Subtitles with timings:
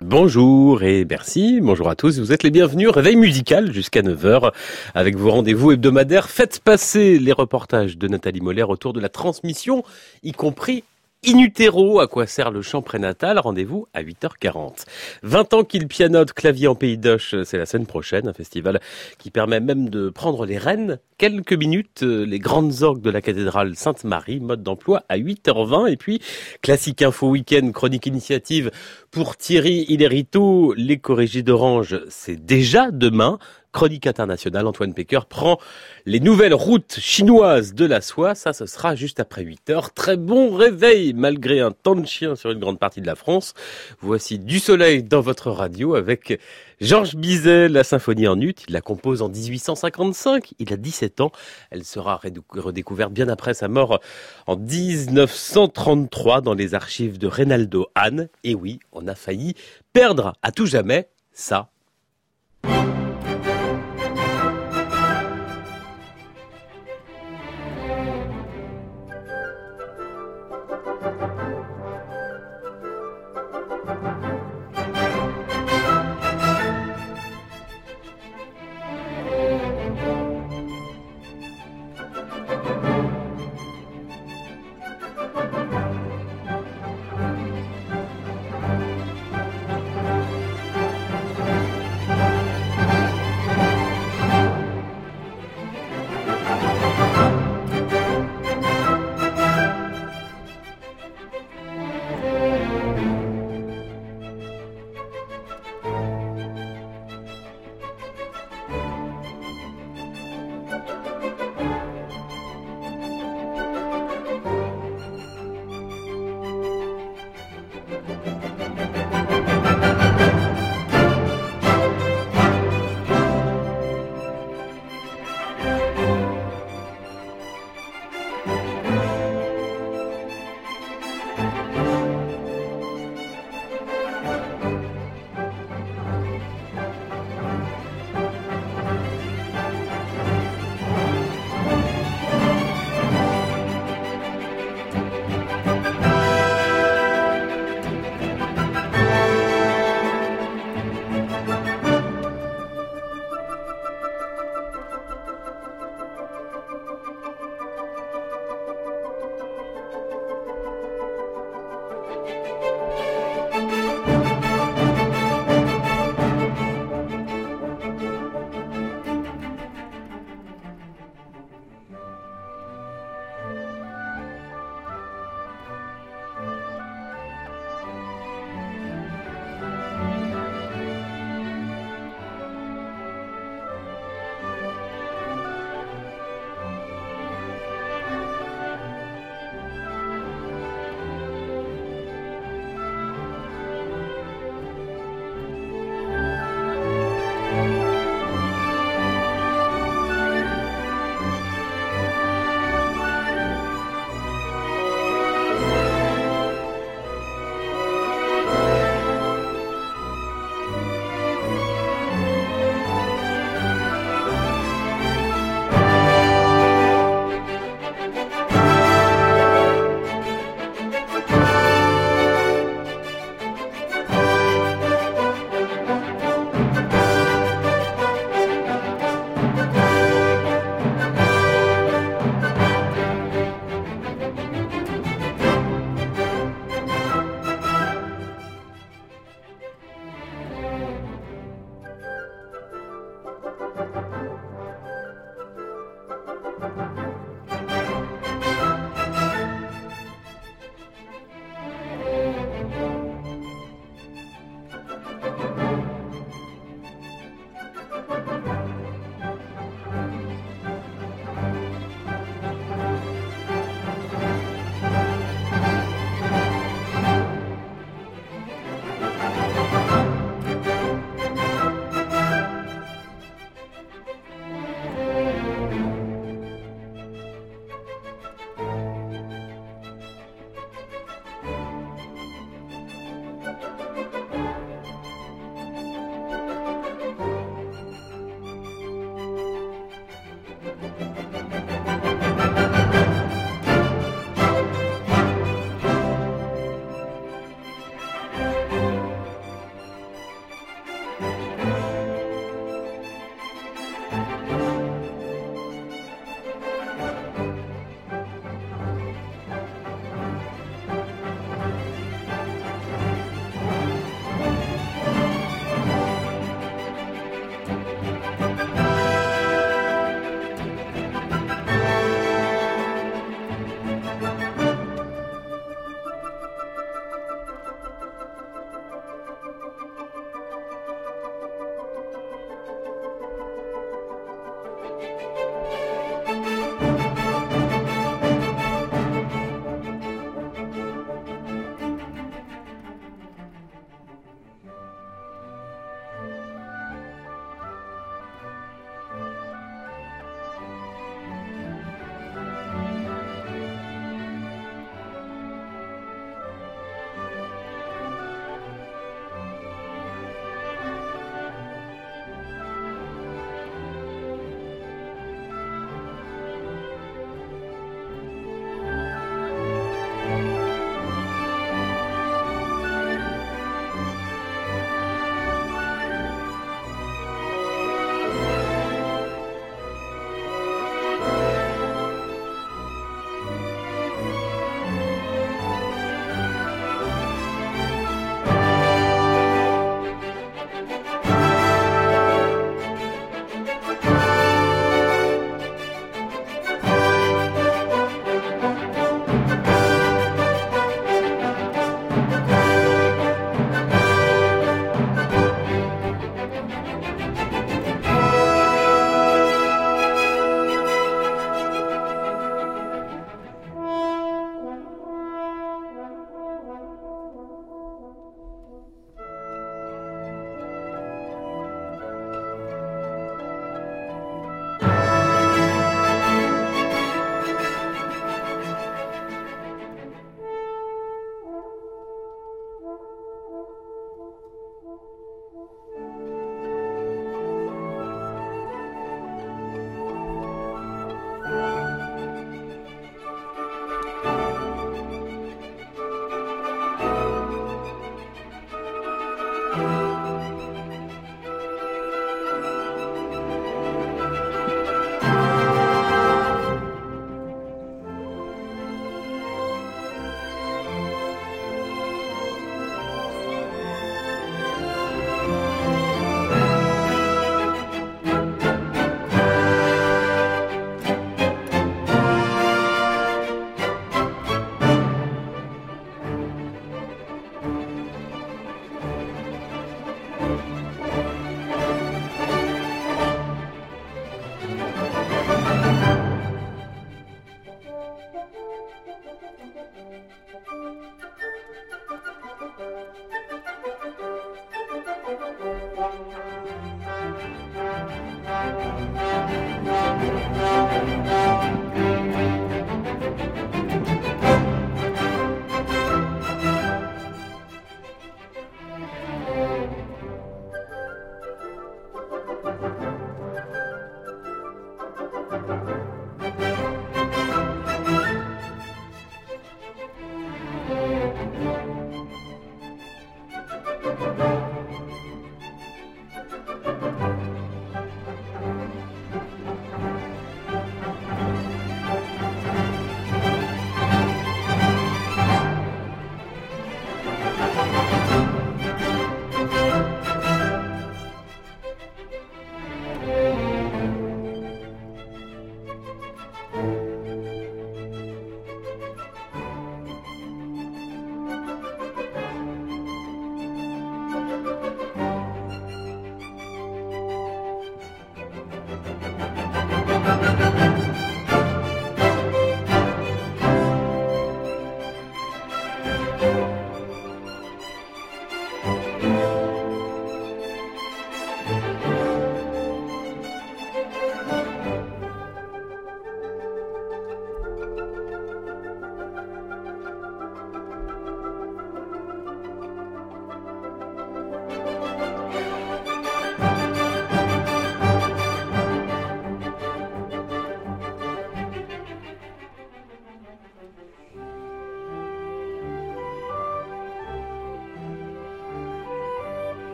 [0.00, 4.52] Bonjour et merci, bonjour à tous, vous êtes les bienvenus, réveil musical jusqu'à 9h
[4.96, 6.28] avec vos rendez-vous hebdomadaires.
[6.28, 9.84] Faites passer les reportages de Nathalie Moller autour de la transmission,
[10.24, 10.82] y compris
[11.26, 13.40] In utero, à quoi sert le chant prénatal?
[13.40, 14.84] Rendez-vous à 8h40.
[15.24, 18.80] 20 ans qu'il pianote clavier en Pays d'Oche, c'est la semaine prochaine, un festival
[19.18, 21.00] qui permet même de prendre les rênes.
[21.18, 25.90] Quelques minutes, les grandes orgues de la cathédrale Sainte-Marie, mode d'emploi à 8h20.
[25.90, 26.22] Et puis,
[26.62, 28.70] classique info week-end, chronique initiative
[29.18, 33.40] pour Thierry Hilerito, l'éco-régie d'Orange, c'est déjà demain.
[33.72, 35.58] Chronique internationale, Antoine Pecker prend
[36.06, 38.36] les nouvelles routes chinoises de la soie.
[38.36, 39.92] Ça, ce sera juste après 8 heures.
[39.92, 43.54] Très bon réveil, malgré un temps de chien sur une grande partie de la France.
[44.00, 46.38] Voici du soleil dans votre radio avec
[46.80, 48.54] Georges Bizet, la symphonie en ut.
[48.68, 50.54] Il la compose en 1855.
[50.60, 51.32] Il a 17 ans.
[51.70, 54.00] Elle sera redécouverte bien après sa mort
[54.46, 58.28] en 1933 dans les archives de Reynaldo Hahn.
[58.44, 59.54] Et oui, on a failli
[59.92, 61.68] perdre à tout jamais ça.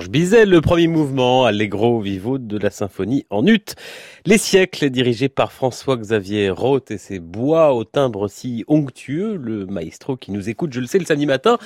[0.00, 3.74] Georges Bizet, le premier mouvement Allegro vivo de la symphonie en ut.
[4.24, 10.16] Les siècles dirigés par François-Xavier Roth et ses bois au timbre si onctueux, le maestro
[10.16, 11.58] qui nous écoute, je le sais, le samedi matin,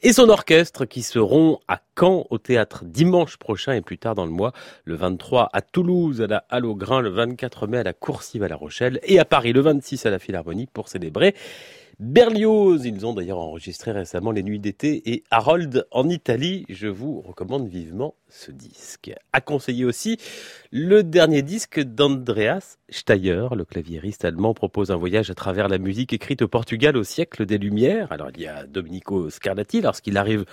[0.00, 4.26] et son orchestre qui seront à Caen au théâtre dimanche prochain et plus tard dans
[4.26, 4.52] le mois,
[4.84, 8.44] le 23 à Toulouse à la Halle au Grain, le 24 mai à la Coursive
[8.44, 11.34] à La Rochelle et à Paris le 26 à la Philharmonie pour célébrer
[12.02, 12.84] Berlioz.
[12.84, 16.64] Ils ont d'ailleurs enregistré récemment Les Nuits d'été et Harold en Italie.
[16.68, 19.12] Je vous recommande vivement ce disque.
[19.32, 20.16] A conseillé aussi
[20.72, 26.12] le dernier disque d'Andreas Steyer, le claviériste allemand, propose un voyage à travers la musique
[26.12, 28.10] écrite au Portugal au siècle des Lumières.
[28.10, 30.44] Alors il y a Domenico Scarlatti lorsqu'il arrive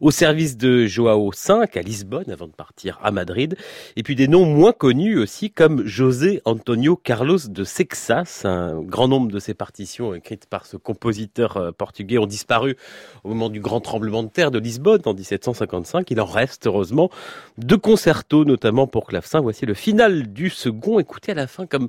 [0.00, 3.56] au service de Joao V à Lisbonne avant de partir à Madrid.
[3.96, 8.44] Et puis des noms moins connus aussi comme José Antonio Carlos de Sexas.
[8.44, 12.76] Un grand nombre de ses partitions écrites par ce compositeur euh, portugais ont disparu
[13.22, 16.10] au moment du grand tremblement de terre de Lisbonne en 1755.
[16.10, 17.10] Il en reste heureusement
[17.58, 19.40] deux concertos, notamment pour clavecin.
[19.40, 20.98] Voici le final du second.
[20.98, 21.88] Écoutez à la fin comme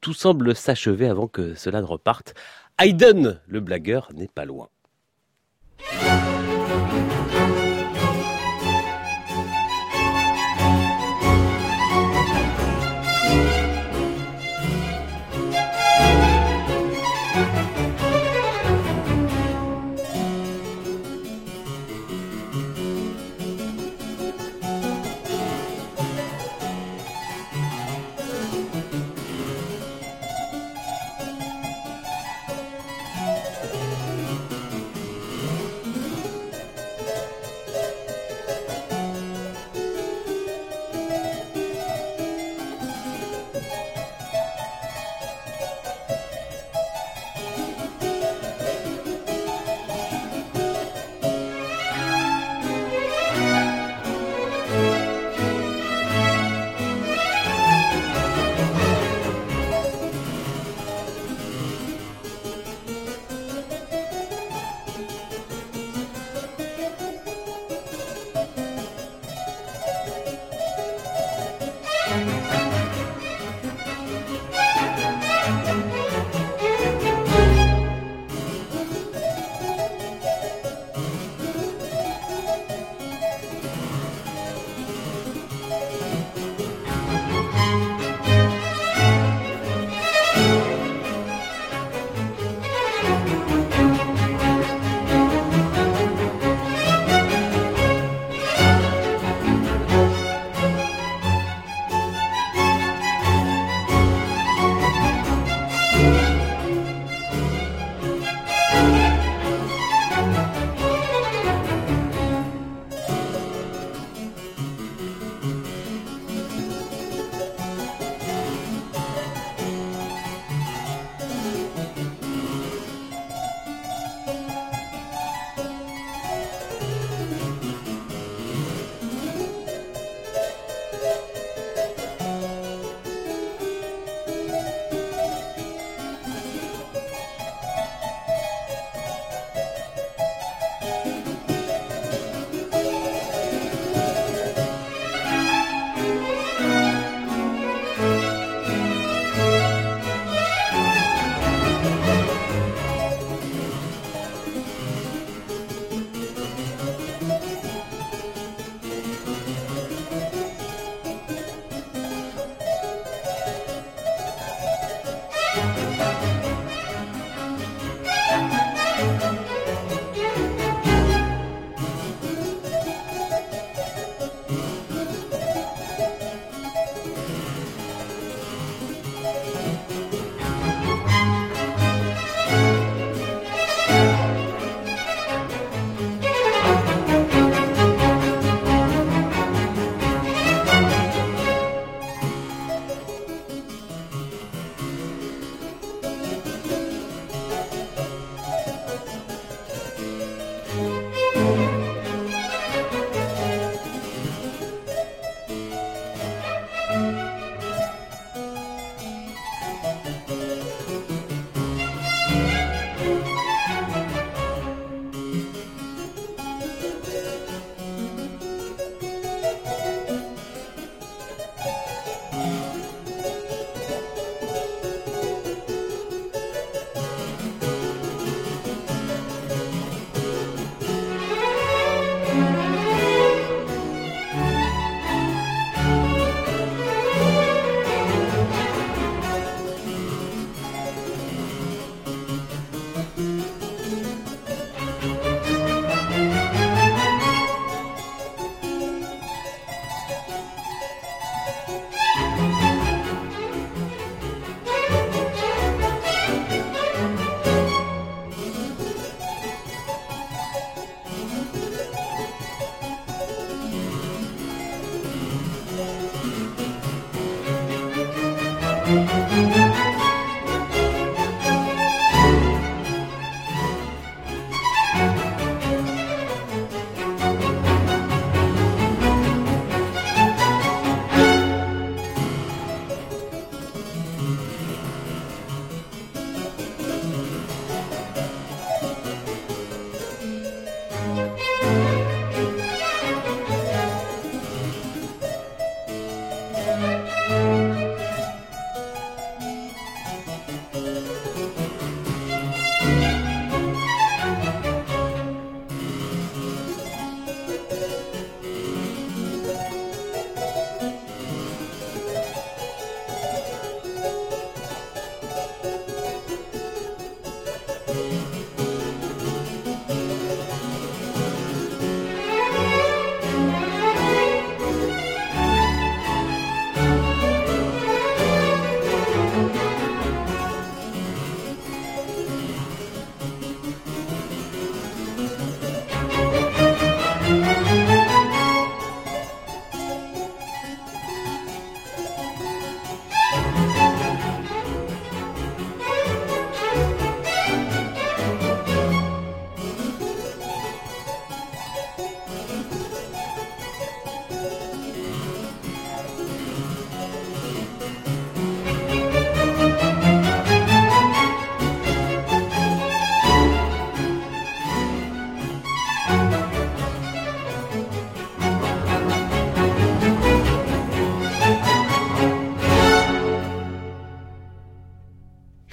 [0.00, 2.34] tout semble s'achever avant que cela ne reparte.
[2.80, 4.68] Haydn, le blagueur, n'est pas loin.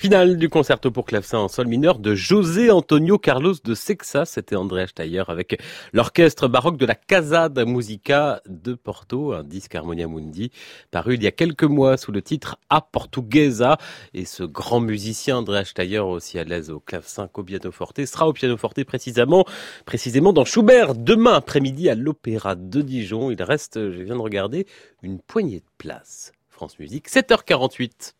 [0.07, 4.23] Finale du concerto pour clavecin en sol mineur de José Antonio Carlos de Sexa.
[4.23, 9.75] C'était André Steyer avec l'orchestre baroque de la Casa da Musica de Porto, un disque
[9.75, 10.49] Harmonia Mundi
[10.91, 13.77] paru il y a quelques mois sous le titre A Portuguesa.
[14.13, 18.31] Et ce grand musicien André Steyer aussi à l'aise au clavecin qu'au pianoforte sera au
[18.31, 19.43] pianoforte précisément,
[19.83, 23.29] précisément dans Schubert demain après-midi à l'Opéra de Dijon.
[23.29, 24.67] Il reste, je viens de regarder,
[25.03, 26.31] une poignée de place.
[26.47, 28.13] France Musique, 7h48.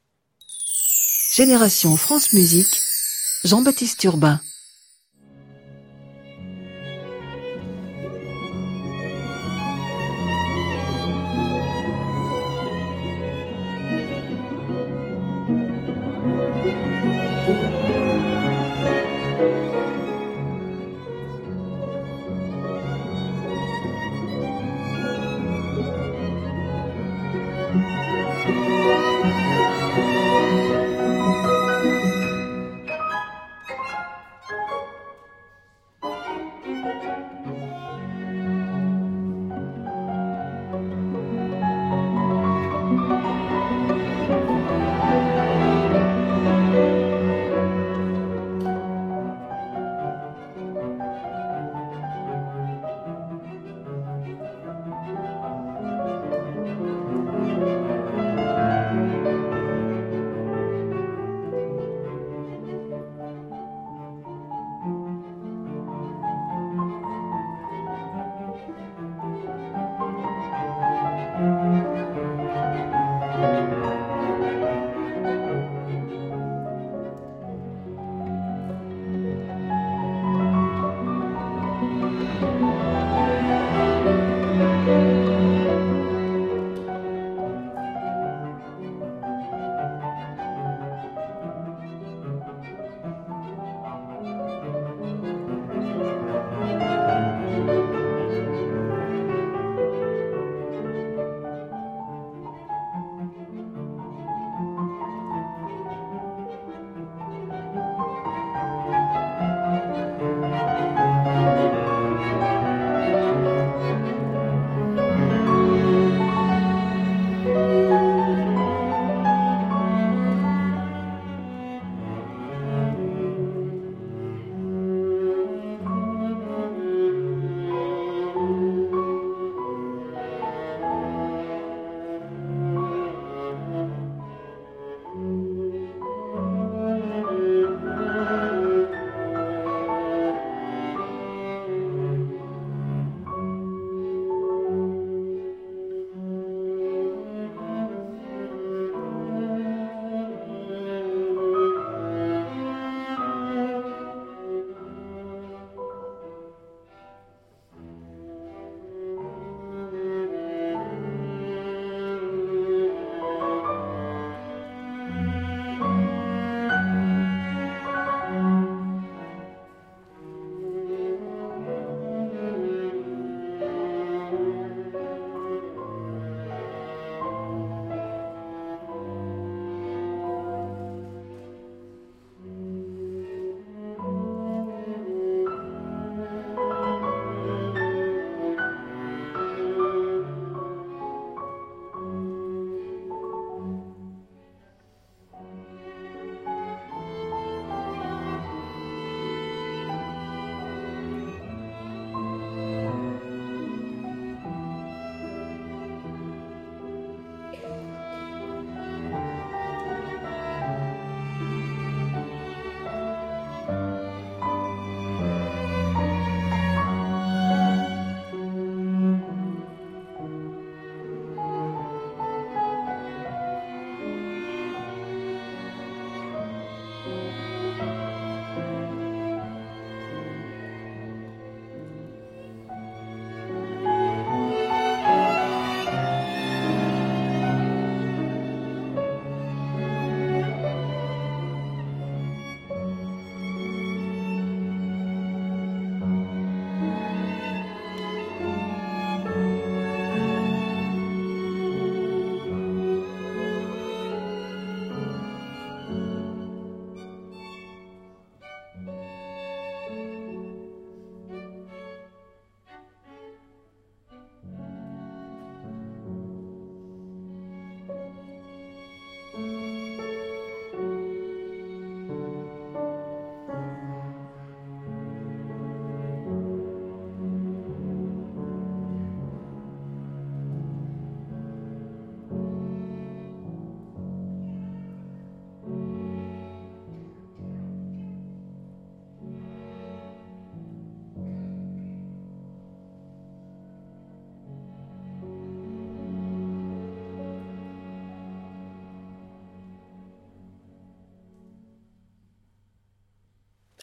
[1.38, 2.82] Génération France Musique,
[3.44, 4.42] Jean-Baptiste Urbain.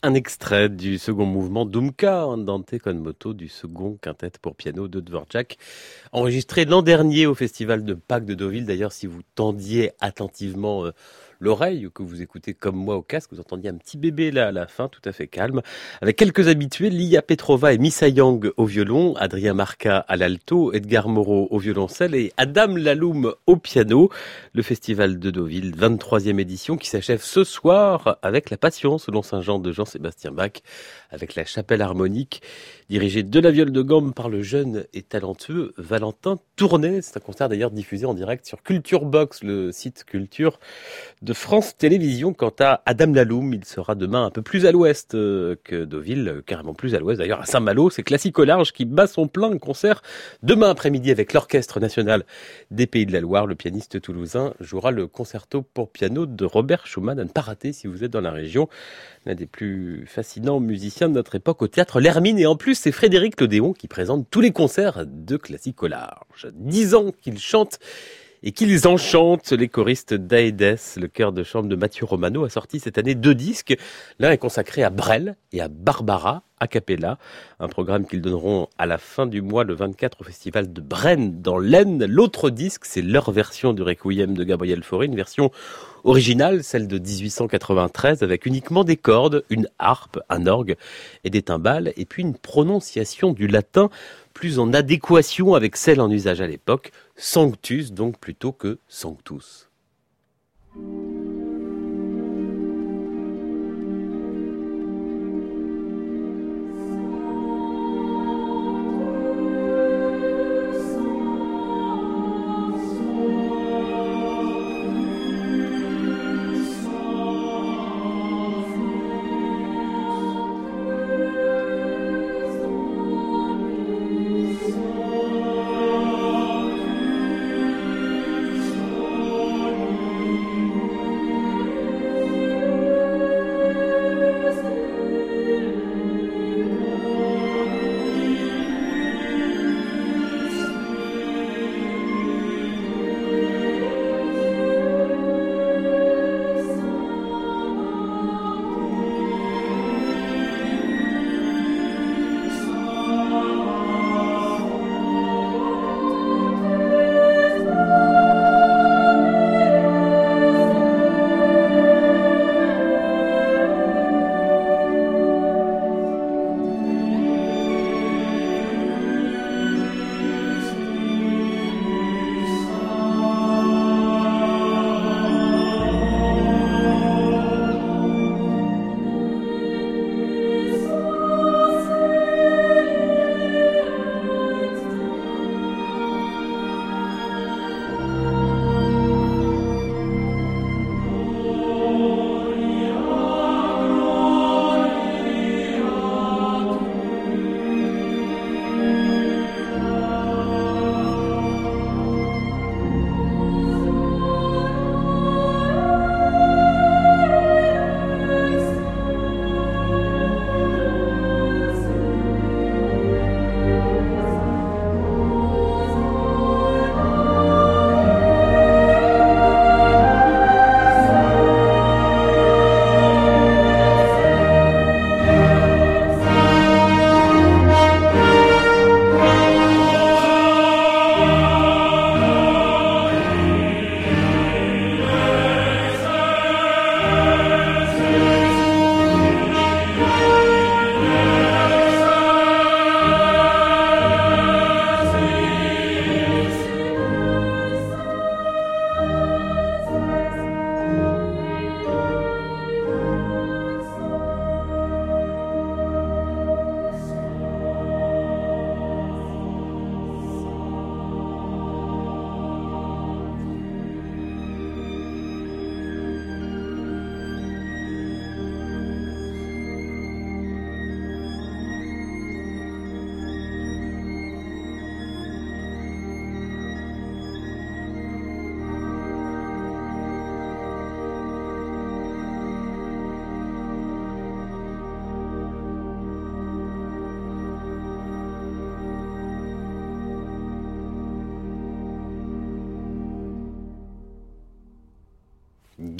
[0.07, 5.01] Un extrait du second mouvement Dumka, Andante con moto du second quintet pour piano de
[5.01, 5.57] Dvorak,
[6.13, 8.67] enregistré l'an dernier au festival de Pâques de Deauville.
[8.67, 10.91] D'ailleurs, si vous tendiez attentivement euh,
[11.41, 14.53] l'oreille que vous écoutez comme moi au casque, vous entendiez un petit bébé là à
[14.53, 15.63] la fin, tout à fait calme,
[16.01, 21.09] avec quelques habitués, Lia Petrova et Missa Yang au violon, Adrien Marca à l'alto, Edgar
[21.09, 24.11] Moreau au violoncelle et Adam Laloum au piano.
[24.53, 29.59] Le festival de Deauville, 23e édition qui s'achève ce soir avec la Passion selon Saint-Jean
[29.59, 30.63] de Jean-Sébastien Bach,
[31.11, 32.43] avec la chapelle harmonique
[32.89, 37.03] dirigée de la viole de gamme par le jeune et talentueux Valentin Tournet.
[37.03, 40.59] C'est un concert d'ailleurs diffusé en direct sur Culture Box, le site culture
[41.25, 42.35] de France Télévisions.
[42.35, 46.29] Quant à Adam Laloum, il sera demain un peu plus à l'ouest euh, que Deauville,
[46.29, 47.89] euh, carrément plus à l'ouest d'ailleurs, à Saint-Malo.
[47.89, 50.03] C'est Classique au large qui bat son plein concert
[50.43, 52.25] demain après-midi avec l'Orchestre national
[52.71, 53.47] des Pays de la Loire.
[53.47, 57.73] Le pianiste toulousain jouera le concerto pour piano de Robert Schumann à ne pas rater
[57.73, 58.69] si vous êtes dans la région.
[59.25, 62.39] L'un des plus fascinants musiciens de notre époque au théâtre L'Hermine.
[62.39, 66.49] Et en plus, c'est Frédéric Lodéon qui présente tous les concerts de Classique au large.
[66.53, 67.79] Dix ans qu'il chante
[68.45, 69.51] et qu'ils enchantent.
[69.51, 73.35] Les choristes d'Aedes, le chœur de chambre de Mathieu Romano, a sorti cette année deux
[73.35, 73.77] disques.
[74.21, 77.19] L'un est consacré à Brel et à Barbara a cappella,
[77.61, 81.41] un programme qu'ils donneront à la fin du mois, le 24, au festival de Brenne,
[81.43, 82.05] dans l'Aisne.
[82.07, 85.51] L'autre disque, c'est leur version du Requiem de Gabriel Fauré, une version
[86.05, 90.77] originale, celle de 1893, avec uniquement des cordes, une harpe, un orgue
[91.25, 93.91] et des timbales, et puis une prononciation du latin
[94.33, 99.69] plus en adéquation avec celle en usage à l'époque, sanctus donc plutôt que sanctus.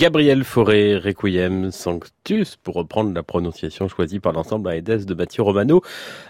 [0.05, 5.81] Gabriel Fauré, Requiem Sanctus, pour reprendre la prononciation choisie par l'ensemble Aedes de Mathieu Romano,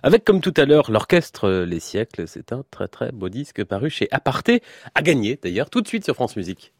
[0.04, 2.28] avec comme tout à l'heure l'orchestre Les Siècles.
[2.28, 4.62] C'est un très très beau disque paru chez Aparté,
[4.94, 6.72] à gagner d'ailleurs tout de suite sur France Musique.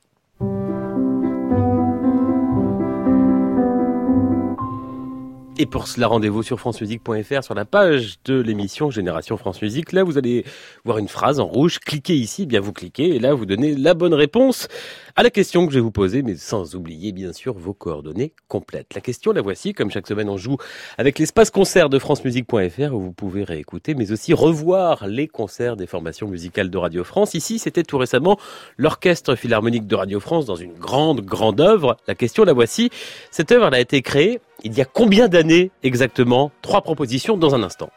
[5.57, 9.93] Et pour cela, rendez-vous sur francemusique.fr sur la page de l'émission Génération France Musique.
[9.93, 10.45] Là, vous allez
[10.85, 11.79] voir une phrase en rouge.
[11.79, 14.67] Cliquez ici, bien vous cliquez et là, vous donnez la bonne réponse
[15.15, 18.33] à la question que je vais vous poser, mais sans oublier bien sûr vos coordonnées
[18.49, 18.95] complètes.
[18.97, 19.75] La question, la voici.
[19.75, 20.57] Comme chaque semaine, on joue
[20.99, 25.87] avec l'espace concert de francemusique.fr où vous pouvez réécouter, mais aussi revoir les concerts des
[25.87, 27.35] formations musicales de Radio France.
[27.35, 28.41] Ici, c'était tout récemment
[28.77, 31.97] l'Orchestre Philharmonique de Radio France dans une grande, grande œuvre.
[32.09, 32.91] La question, la voici.
[33.31, 36.51] Cette œuvre, elle a été créée il y a combien d'années exactement?
[36.63, 37.91] Trois propositions dans un instant.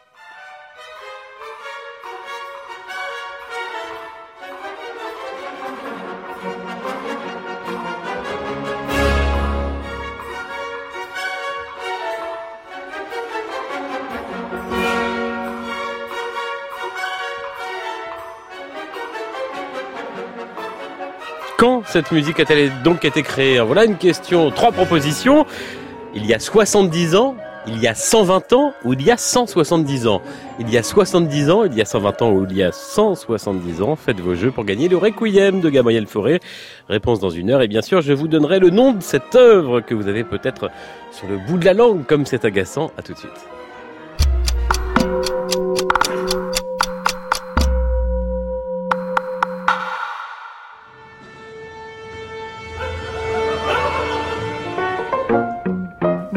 [21.58, 23.60] Quand cette musique a-t-elle donc été créée?
[23.62, 25.48] Voilà une question, trois propositions
[26.18, 27.36] il y a 70 ans,
[27.68, 30.24] il y a 120 ans ou il y a 170 ans
[30.60, 33.84] Il y a 70 ans, il y a 120 ans ou il y a 170
[33.84, 36.40] ans Faites vos jeux pour gagner le Requiem de Gabriel Fauré.
[36.90, 39.82] Réponse dans une heure et bien sûr je vous donnerai le nom de cette œuvre
[39.82, 40.72] que vous avez peut-être
[41.12, 42.90] sur le bout de la langue comme c'est agaçant.
[42.98, 43.32] À tout de suite.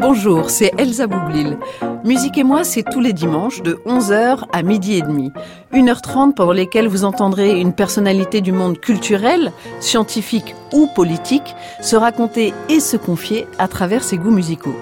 [0.01, 1.59] Bonjour, c'est Elsa Boublil.
[2.03, 5.31] Musique et moi, c'est tous les dimanches de 11h à midi et demi.
[5.73, 12.51] 1h30 pendant lesquelles vous entendrez une personnalité du monde culturel, scientifique ou politique se raconter
[12.67, 14.75] et se confier à travers ses goûts musicaux.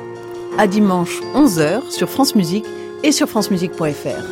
[0.58, 2.66] À dimanche 11h sur France Musique
[3.04, 4.24] et sur francemusique.fr.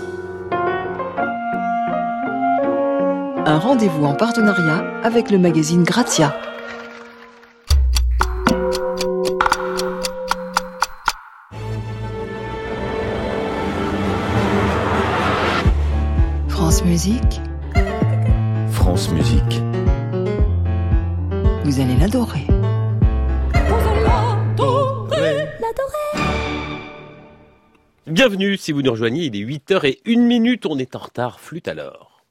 [3.46, 6.34] Un rendez-vous en partenariat avec le magazine Grazia.
[28.28, 31.40] Bienvenue si vous nous rejoignez, il est 8h et 1 minute, on est en retard,
[31.40, 32.26] flûte alors.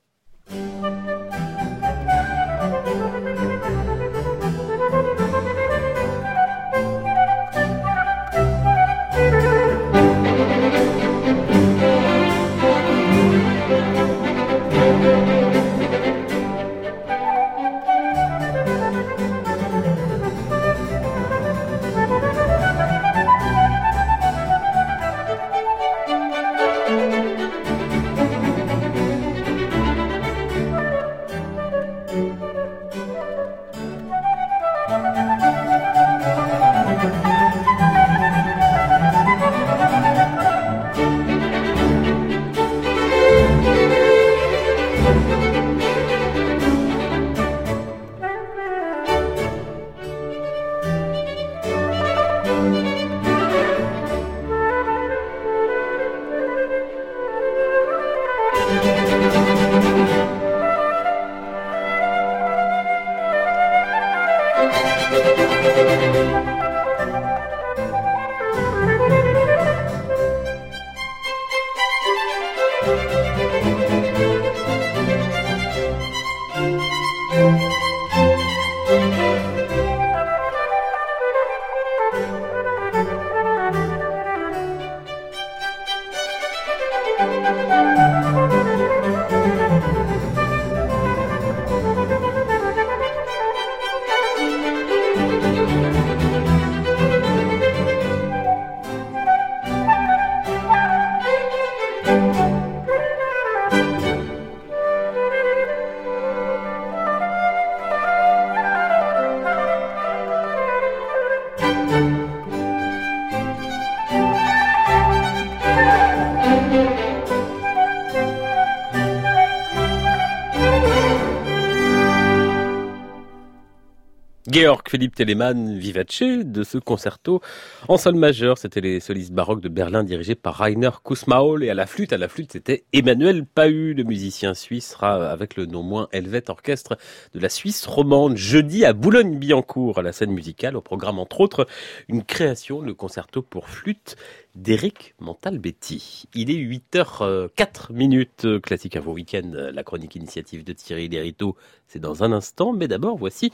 [124.58, 127.42] Georg Philippe Telemann Vivace de ce concerto
[127.88, 128.56] en sol majeur.
[128.56, 132.16] C'était les solistes baroques de Berlin dirigés par Rainer Kussmaul et à la flûte, à
[132.16, 136.96] la flûte, c'était Emmanuel Pahu, le musicien suisse, avec le non moins Helvet Orchestre
[137.34, 141.66] de la Suisse romande jeudi à Boulogne-Billancourt à la scène musicale au programme entre autres
[142.08, 144.16] une création, le concerto pour flûte
[144.56, 146.24] d'Éric Montalbetti.
[146.34, 151.56] Il est 8h04 minutes, classique à vos week-ends, la chronique initiative de Thierry Lériteau,
[151.88, 153.52] c'est dans un instant, mais d'abord voici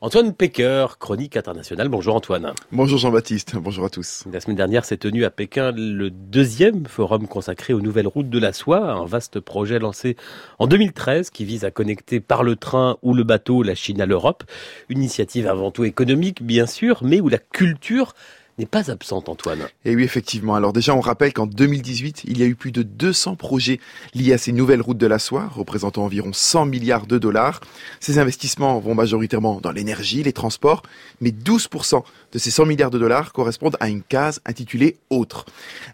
[0.00, 1.88] Antoine Pecker, chronique internationale.
[1.88, 2.52] Bonjour Antoine.
[2.72, 4.24] Bonjour Jean-Baptiste, bonjour à tous.
[4.32, 8.38] La semaine dernière s'est tenu à Pékin le deuxième forum consacré aux nouvelles routes de
[8.38, 10.16] la soie, un vaste projet lancé
[10.58, 14.06] en 2013 qui vise à connecter par le train ou le bateau la Chine à
[14.06, 14.44] l'Europe.
[14.88, 18.14] Une initiative avant tout économique bien sûr, mais où la culture
[18.58, 19.66] n'est pas absente, Antoine.
[19.84, 20.54] Et oui, effectivement.
[20.54, 23.80] Alors déjà, on rappelle qu'en 2018, il y a eu plus de 200 projets
[24.14, 27.60] liés à ces nouvelles routes de la soie, représentant environ 100 milliards de dollars.
[28.00, 30.82] Ces investissements vont majoritairement dans l'énergie, les transports,
[31.20, 32.02] mais 12%
[32.32, 35.46] de ces 100 milliards de dollars correspondent à une case intitulée Autres.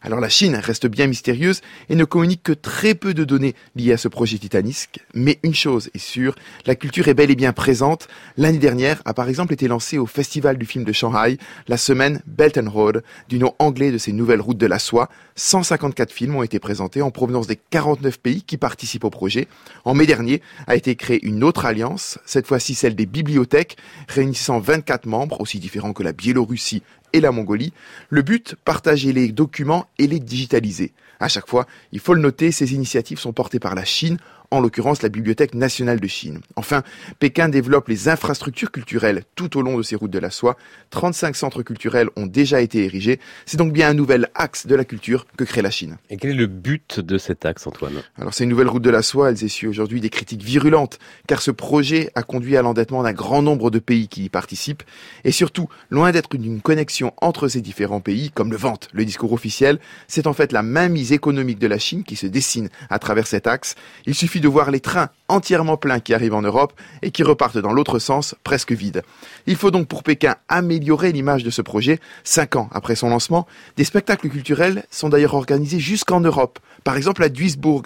[0.03, 3.93] Alors la Chine reste bien mystérieuse et ne communique que très peu de données liées
[3.93, 5.01] à ce projet titanisque.
[5.15, 6.35] Mais une chose est sûre,
[6.67, 8.09] la culture est bel et bien présente.
[8.37, 11.39] L'année dernière a par exemple été lancée au Festival du film de Shanghai
[11.69, 15.09] la semaine Belle Road, du nom anglais de ces nouvelles routes de la soie.
[15.37, 19.49] 154 films ont été présentés en provenance des 49 pays qui participent au projet.
[19.85, 23.77] En mai dernier a été créée une autre alliance, cette fois-ci celle des bibliothèques,
[24.09, 26.83] réunissant 24 membres, aussi différents que la Biélorussie
[27.13, 27.73] et la Mongolie.
[28.09, 30.93] Le but, partager les documents et les digitaliser.
[31.21, 34.17] À chaque fois, il faut le noter, ces initiatives sont portées par la Chine
[34.51, 36.41] en l'occurrence la Bibliothèque nationale de Chine.
[36.57, 36.83] Enfin,
[37.19, 40.57] Pékin développe les infrastructures culturelles tout au long de ses routes de la soie.
[40.91, 43.21] 35 centres culturels ont déjà été érigés.
[43.47, 45.99] C'est donc bien un nouvel axe de la culture que crée la Chine.
[46.11, 48.03] Et quel est le but de cet axe, Antoine?
[48.19, 51.51] Alors ces nouvelles routes de la soie, elles essuient aujourd'hui des critiques virulentes, car ce
[51.51, 54.83] projet a conduit à l'endettement d'un grand nombre de pays qui y participent.
[55.25, 59.33] Et surtout, loin d'être une connexion entre ces différents pays, comme le vante le discours
[59.33, 59.79] officiel,
[60.09, 63.47] c'est en fait la mainmise économique de la Chine qui se dessine à travers cet
[63.47, 63.75] axe.
[64.07, 66.73] Il suffit de voir les trains entièrement pleins qui arrivent en Europe
[67.03, 69.03] et qui repartent dans l'autre sens presque vides.
[69.47, 72.01] Il faut donc pour Pékin améliorer l'image de ce projet.
[72.25, 76.59] Cinq ans après son lancement, des spectacles culturels sont d'ailleurs organisés jusqu'en Europe.
[76.83, 77.83] Par exemple à Duisbourg,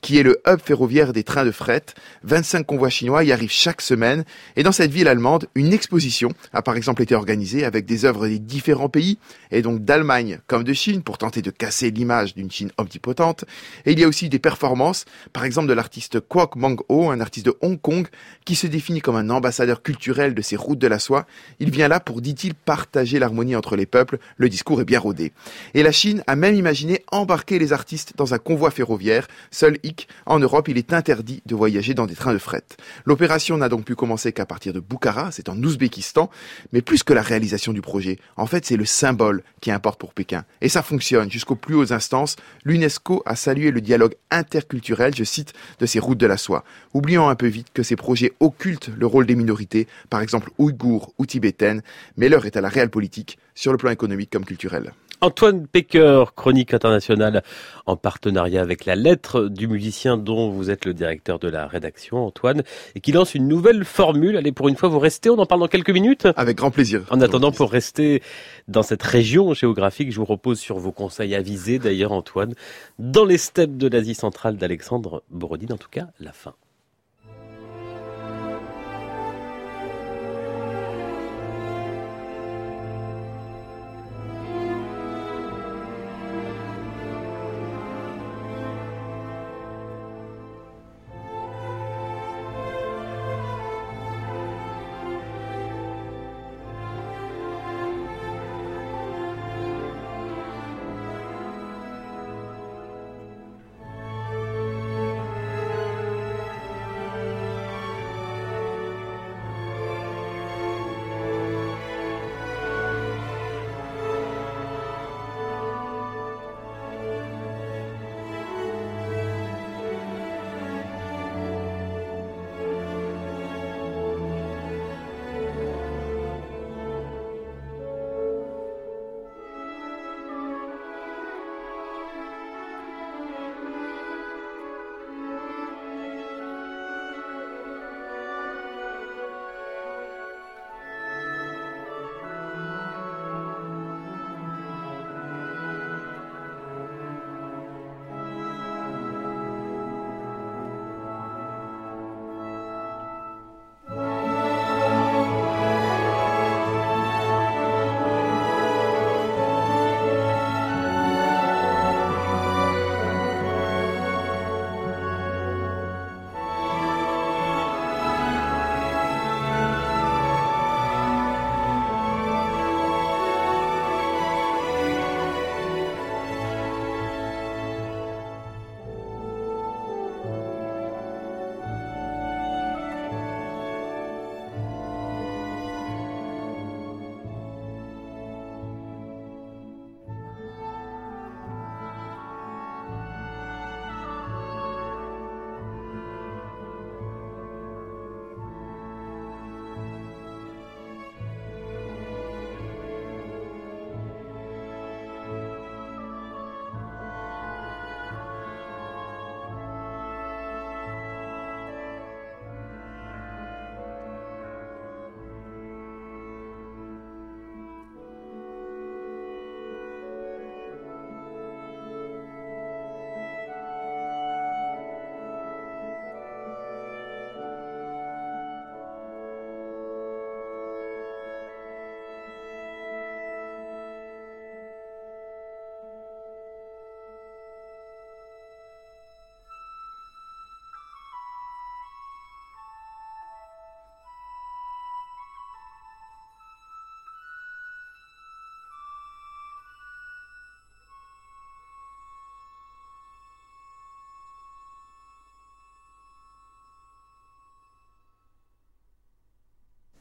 [0.00, 1.82] qui est le hub ferroviaire des trains de fret.
[2.22, 4.24] 25 convois chinois y arrivent chaque semaine.
[4.54, 8.28] Et dans cette ville allemande, une exposition a par exemple été organisée avec des œuvres
[8.28, 9.18] des différents pays,
[9.50, 13.44] et donc d'Allemagne comme de Chine, pour tenter de casser l'image d'une Chine omnipotente.
[13.84, 17.20] Et il y a aussi des performances, par exemple de l'artiste l'artiste Kwok Mang-ho, un
[17.20, 18.06] artiste de Hong Kong,
[18.44, 21.26] qui se définit comme un ambassadeur culturel de ces routes de la soie.
[21.58, 24.18] Il vient là pour, dit-il, partager l'harmonie entre les peuples.
[24.36, 25.32] Le discours est bien rodé.
[25.72, 29.26] Et la Chine a même imaginé embarquer les artistes dans un convoi ferroviaire.
[29.50, 32.64] Seul hic, en Europe, il est interdit de voyager dans des trains de fret.
[33.06, 36.28] L'opération n'a donc pu commencer qu'à partir de Bukhara, c'est en Ouzbékistan,
[36.74, 40.12] mais plus que la réalisation du projet, en fait, c'est le symbole qui importe pour
[40.12, 40.44] Pékin.
[40.60, 42.36] Et ça fonctionne jusqu'aux plus hautes instances.
[42.64, 46.64] L'UNESCO a salué le dialogue interculturel, je cite, de ces routes de la soie,
[46.94, 51.12] oubliant un peu vite que ces projets occultent le rôle des minorités, par exemple ouïghours
[51.18, 51.82] ou tibétaines,
[52.16, 54.92] mais l'heure est à la réelle politique, sur le plan économique comme culturel.
[55.22, 57.42] Antoine Pecker, chronique internationale
[57.86, 62.26] en partenariat avec la lettre du musicien dont vous êtes le directeur de la rédaction,
[62.26, 62.62] Antoine,
[62.94, 64.36] et qui lance une nouvelle formule.
[64.36, 67.02] Allez, pour une fois, vous restez, on en parle dans quelques minutes Avec grand plaisir.
[67.10, 68.22] En attendant, pour rester
[68.68, 72.54] dans cette région géographique, je vous repose sur vos conseils avisés, d'ailleurs, Antoine,
[72.98, 76.54] dans les steppes de l'Asie centrale d'Alexandre Borodine, en tout cas, la fin.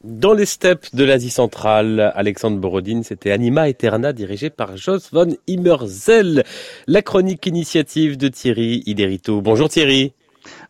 [0.06, 5.36] Dans les steppes de l'Asie centrale, Alexandre Borodine, c'était Anima Eterna dirigé par Jos von
[5.48, 6.44] Immerzel.
[6.86, 9.42] La chronique initiative de Thierry Iderito.
[9.42, 10.14] Bonjour Thierry.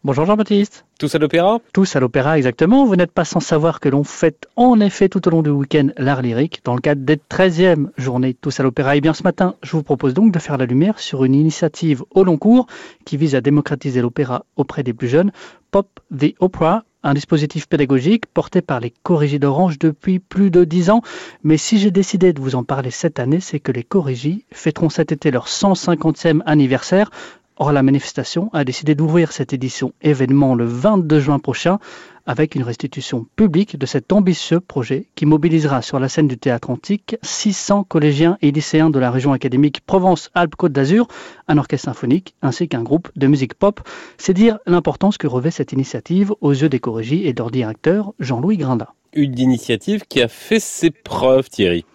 [0.05, 0.85] Bonjour Jean-Baptiste.
[0.97, 1.59] Tous à l'opéra?
[1.73, 2.85] Tous à l'opéra, exactement.
[2.85, 5.89] Vous n'êtes pas sans savoir que l'on fête en effet tout au long du week-end
[5.97, 8.95] l'art lyrique dans le cadre des 13e journées Tous à l'opéra.
[8.95, 12.03] Et bien ce matin, je vous propose donc de faire la lumière sur une initiative
[12.11, 12.67] au long cours
[13.03, 15.33] qui vise à démocratiser l'opéra auprès des plus jeunes.
[15.71, 20.89] Pop the Opera, un dispositif pédagogique porté par les Corrigis d'Orange depuis plus de dix
[20.89, 21.03] ans.
[21.43, 24.89] Mais si j'ai décidé de vous en parler cette année, c'est que les Corrigis fêteront
[24.89, 27.11] cet été leur 150e anniversaire.
[27.57, 31.79] Or, la manifestation a décidé d'ouvrir cette édition événement le 22 juin prochain
[32.25, 36.69] avec une restitution publique de cet ambitieux projet qui mobilisera sur la scène du théâtre
[36.69, 41.07] antique 600 collégiens et lycéens de la région académique Provence-Alpes-Côte d'Azur,
[41.47, 43.81] un orchestre symphonique ainsi qu'un groupe de musique pop.
[44.17, 48.13] C'est dire l'importance que revêt cette initiative aux yeux des corrigis et de leur directeur
[48.19, 48.93] Jean-Louis Grinda.
[49.13, 51.85] Une initiative qui a fait ses preuves, Thierry.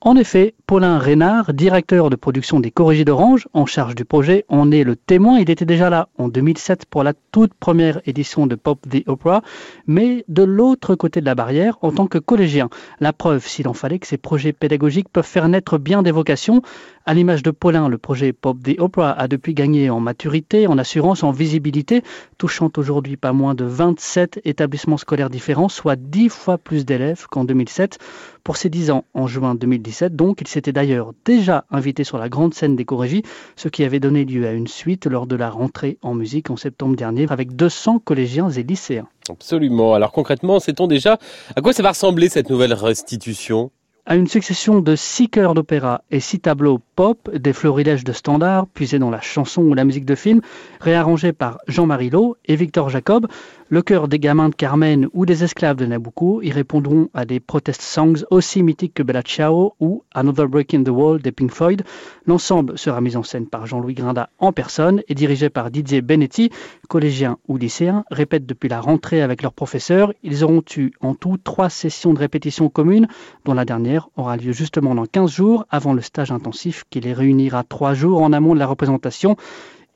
[0.00, 4.72] En effet, Paulin Reynard, directeur de production des Corrigés d'Orange, en charge du projet, en
[4.72, 5.38] est le témoin.
[5.38, 9.42] Il était déjà là en 2007 pour la toute première édition de Pop the Opera,
[9.86, 12.68] mais de l'autre côté de la barrière en tant que collégien.
[12.98, 16.62] La preuve, s'il en fallait, que ces projets pédagogiques peuvent faire naître bien des vocations.
[17.04, 20.78] À l'image de Paulin, le projet Pop the Opera a depuis gagné en maturité, en
[20.78, 22.02] assurance, en visibilité,
[22.38, 27.44] touchant aujourd'hui pas moins de 27 établissements scolaires différents, soit 10 fois plus d'élèves qu'en
[27.44, 28.00] 2007.
[28.42, 32.30] Pour ses 10 ans, en juin 2017, donc, il s'était d'ailleurs déjà invité sur la
[32.30, 33.22] grande scène des Corégies,
[33.56, 36.56] ce qui avait donné lieu à une suite lors de la rentrée en musique en
[36.56, 39.06] septembre dernier avec 200 collégiens et lycéens.
[39.28, 39.92] Absolument.
[39.92, 41.18] Alors concrètement, sait-on déjà
[41.54, 43.70] à quoi ça va ressembler cette nouvelle restitution?
[44.08, 48.68] À une succession de six chœurs d'opéra et six tableaux pop, des florilèges de standards
[48.68, 50.42] puisés dans la chanson ou la musique de film,
[50.80, 53.26] réarrangés par Jean-Marie Lowe et Victor Jacob,
[53.68, 57.40] le chœur des gamins de Carmen ou des esclaves de Nabucco y répondront à des
[57.40, 61.50] protest songs aussi mythiques que Bella Ciao ou Another Break in the Wall des Pink
[61.50, 61.82] Floyd.
[62.26, 66.50] L'ensemble sera mis en scène par Jean-Louis Grinda en personne et dirigé par Didier Benetti,
[66.88, 70.12] collégiens ou lycéens, répètent depuis la rentrée avec leurs professeurs.
[70.22, 73.08] Ils auront eu en tout trois sessions de répétition communes,
[73.44, 77.12] dont la dernière aura lieu justement dans 15 jours avant le stage intensif qui les
[77.12, 79.36] réunira trois jours en amont de la représentation.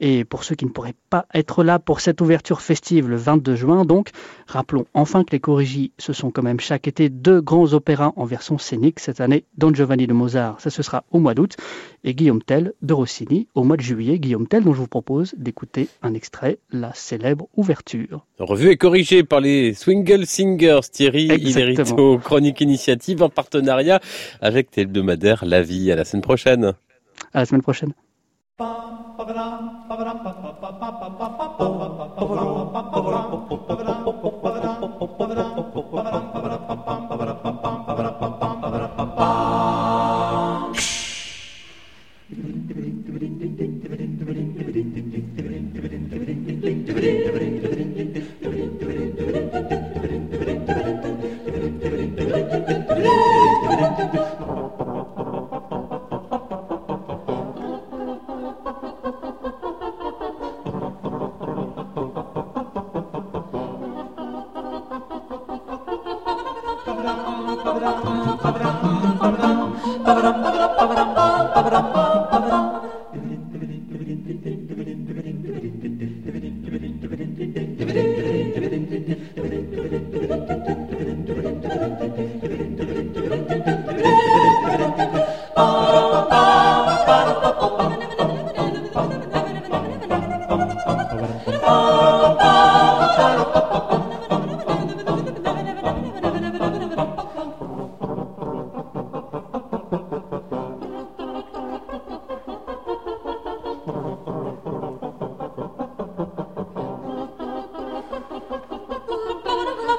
[0.01, 3.55] Et pour ceux qui ne pourraient pas être là pour cette ouverture festive le 22
[3.55, 4.11] juin, donc,
[4.47, 8.25] rappelons enfin que les Corrigis, ce sont quand même chaque été deux grands opéras en
[8.25, 8.99] version scénique.
[8.99, 11.57] Cette année, Don Giovanni de Mozart, ça ce sera au mois d'août,
[12.03, 14.19] et Guillaume Tell de Rossini au mois de juillet.
[14.19, 18.25] Guillaume Tell, dont je vous propose d'écouter un extrait, la célèbre ouverture.
[18.39, 24.01] Revue et corrigée par les Swingle Singers, Thierry Iderito, chronique initiative en partenariat
[24.41, 24.71] avec
[25.03, 25.93] Madère, La Vie.
[25.93, 26.75] À la semaine prochaine.
[27.33, 27.93] À la semaine prochaine.
[32.19, 32.70] Guillaume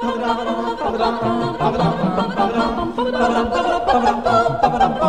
[0.02, 1.14] Ba-ba-dum, ba-ba-dum,
[1.58, 5.01] ba-ba-dum, ba-ba-dum, ba-ba-dum, ba-ba-dum, ba-ba-dum, ba-ba-dum, ba-ba-dum,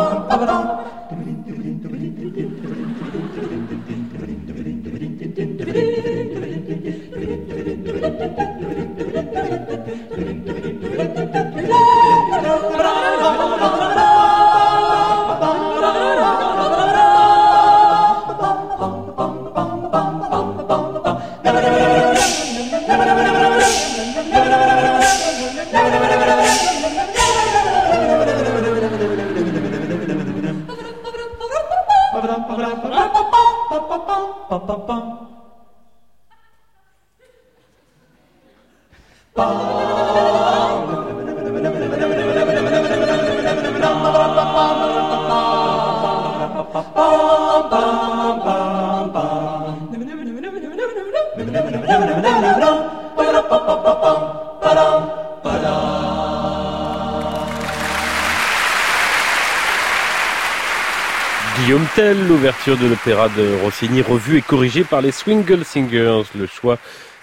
[62.76, 66.78] de l'opéra de Rossini, revue et corrigée par les Swingle Singers, le choix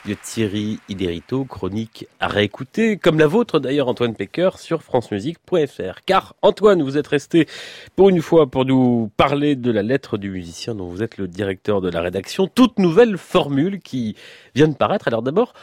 [0.06, 6.02] de Thierry Iderito, chronique à réécouter, comme la vôtre d'ailleurs Antoine Pecker sur francemusique.fr.
[6.06, 7.48] Car Antoine, vous êtes resté
[7.96, 11.28] pour une fois pour nous parler de la lettre du musicien dont vous êtes le
[11.28, 14.16] directeur de la rédaction, toute nouvelle formule qui
[14.56, 15.08] vient de paraître.
[15.08, 15.54] Alors d'abord,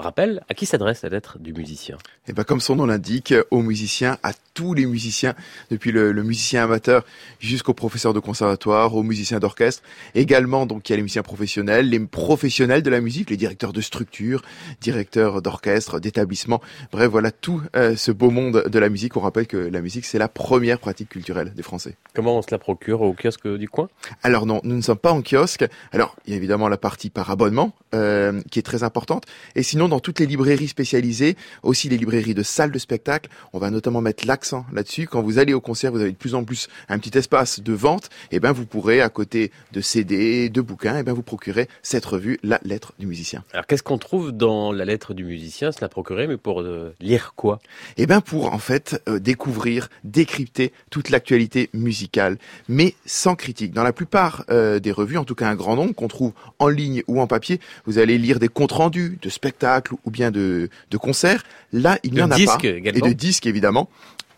[0.00, 3.60] Rappel, à qui s'adresse la lettre du musicien Eh ben, comme son nom l'indique, aux
[3.60, 5.34] musiciens, à tous les musiciens,
[5.70, 7.04] depuis le, musicien amateur
[7.38, 9.82] jusqu'au professeur de conservatoire, aux musiciens d'orchestre.
[10.14, 13.74] Également, donc, il y a les musiciens professionnels, les professionnels de la musique, les directeurs
[13.74, 14.42] de structure,
[14.80, 16.62] directeurs d'orchestre, d'établissement.
[16.92, 19.16] Bref, voilà tout euh, ce beau monde de la musique.
[19.18, 21.96] On rappelle que la musique, c'est la première pratique culturelle des Français.
[22.14, 23.88] Comment on se la procure au kiosque du coin?
[24.22, 25.66] Alors non, nous ne sommes pas en kiosque.
[25.92, 29.24] Alors, il y a évidemment la partie par abonnement, euh, qui est très importante.
[29.56, 33.28] Et sinon, dans toutes les librairies spécialisées, aussi les librairies de salles de spectacle.
[33.52, 35.06] On va notamment mettre l'accent là-dessus.
[35.06, 37.72] Quand vous allez au concert, vous avez de plus en plus un petit espace de
[37.72, 38.06] vente.
[38.30, 41.22] Et eh ben, vous pourrez, à côté de CD, de bouquins, et eh ben, vous
[41.22, 43.44] procurer cette revue, La lettre du musicien.
[43.52, 45.72] Alors, qu'est-ce qu'on trouve dans La lettre du musicien?
[45.72, 47.58] Se la procurer, mais pour euh, lire quoi?
[47.96, 52.38] Eh ben, pour, en fait, euh, découvrir, décrypter toute l'actualité musicale,
[52.68, 53.72] mais sans critique.
[53.72, 56.68] Dans la plupart euh, des revues, en tout cas un grand nombre qu'on trouve en
[56.68, 60.68] ligne ou en papier, vous allez lire des comptes rendus de spectacles ou bien de,
[60.90, 61.44] de concerts.
[61.72, 62.58] Là, il n'y en a pas.
[62.62, 63.88] Et de disques, évidemment.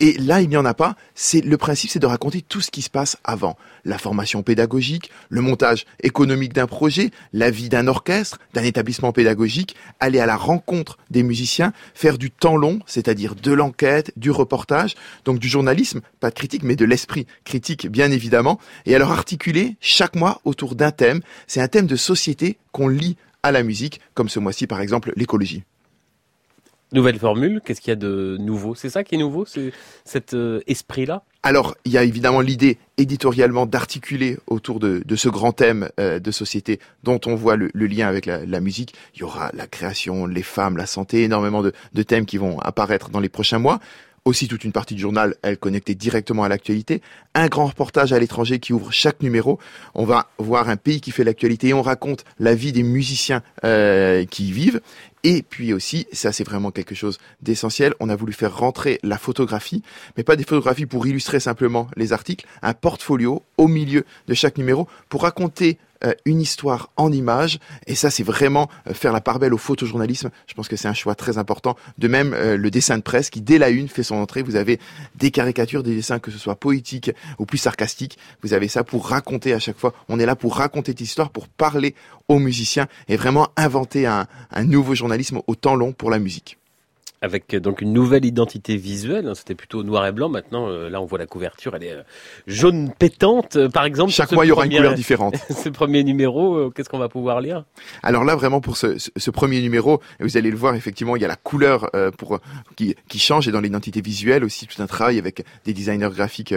[0.02, 0.96] Et là, il n'y en a pas.
[1.14, 3.56] C'est le principe, c'est de raconter tout ce qui se passe avant.
[3.84, 9.76] La formation pédagogique, le montage économique d'un projet, la vie d'un orchestre, d'un établissement pédagogique,
[10.00, 14.96] aller à la rencontre des musiciens, faire du temps long, c'est-à-dire de l'enquête, du reportage,
[15.24, 18.58] donc du journalisme, pas de critique, mais de l'esprit critique, bien évidemment.
[18.86, 21.20] Et alors articuler chaque mois autour d'un thème.
[21.46, 25.12] C'est un thème de société qu'on lit à la musique, comme ce mois-ci par exemple
[25.16, 25.64] l'écologie.
[26.92, 28.74] Nouvelle formule, qu'est-ce qu'il y a de nouveau?
[28.74, 29.72] C'est ça qui est nouveau, c'est
[30.04, 31.22] cet euh, esprit-là?
[31.42, 36.30] Alors, il y a évidemment l'idée éditorialement d'articuler autour de, ce grand thème euh, de
[36.30, 38.94] société dont on voit le, lien avec la, musique.
[39.14, 42.58] Il y aura la création, les femmes, la santé, énormément de, de thèmes qui vont
[42.60, 43.80] apparaître dans les prochains mois
[44.24, 47.02] aussi toute une partie du journal, elle connectée directement à l'actualité,
[47.34, 49.58] un grand reportage à l'étranger qui ouvre chaque numéro.
[49.94, 53.42] On va voir un pays qui fait l'actualité et on raconte la vie des musiciens
[53.64, 54.80] euh, qui y vivent.
[55.24, 59.18] Et puis aussi, ça c'est vraiment quelque chose d'essentiel, on a voulu faire rentrer la
[59.18, 59.82] photographie,
[60.16, 64.58] mais pas des photographies pour illustrer simplement les articles, un portfolio au milieu de chaque
[64.58, 65.78] numéro pour raconter
[66.24, 67.58] une histoire en images.
[67.86, 70.30] Et ça, c'est vraiment euh, faire la part belle au photojournalisme.
[70.46, 71.76] Je pense que c'est un choix très important.
[71.98, 74.42] De même, euh, le dessin de presse qui, dès la une, fait son entrée.
[74.42, 74.78] Vous avez
[75.16, 78.18] des caricatures, des dessins, que ce soit poétiques ou plus sarcastiques.
[78.42, 79.92] Vous avez ça pour raconter à chaque fois.
[80.08, 81.94] On est là pour raconter cette histoire, pour parler
[82.28, 84.26] aux musiciens et vraiment inventer un
[84.64, 86.58] nouveau journalisme au temps long pour la musique
[87.22, 89.28] avec euh, donc une nouvelle identité visuelle.
[89.28, 90.28] Hein, c'était plutôt noir et blanc.
[90.28, 92.02] Maintenant, euh, là, on voit la couverture, elle est euh,
[92.46, 94.10] jaune pétante, par exemple.
[94.10, 95.36] Chaque mois, il y aura une couleur différente.
[95.50, 97.64] ce premier numéro, qu'est-ce qu'on va pouvoir lire?
[98.02, 101.24] Alors là, vraiment pour ce, ce, premier numéro, vous allez le voir, effectivement, il y
[101.24, 102.40] a la couleur pour
[102.76, 106.54] qui, qui change et dans l'identité visuelle aussi tout un travail avec des designers graphiques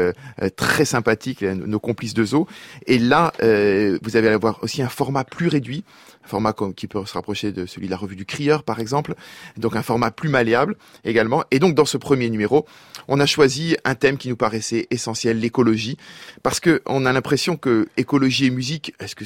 [0.55, 2.47] très sympathiques, nos complices de zoo.
[2.88, 5.84] Et là, vous allez avoir aussi un format plus réduit
[6.26, 9.15] format qui peut se rapprocher de celui de la revue du Crieur, par exemple.
[9.57, 11.43] Donc un format plus malléable également.
[11.51, 12.65] Et donc dans ce premier numéro,
[13.07, 15.97] on a choisi un thème qui nous paraissait essentiel, l'écologie,
[16.43, 19.26] parce que on a l'impression que écologie et musique, est-ce que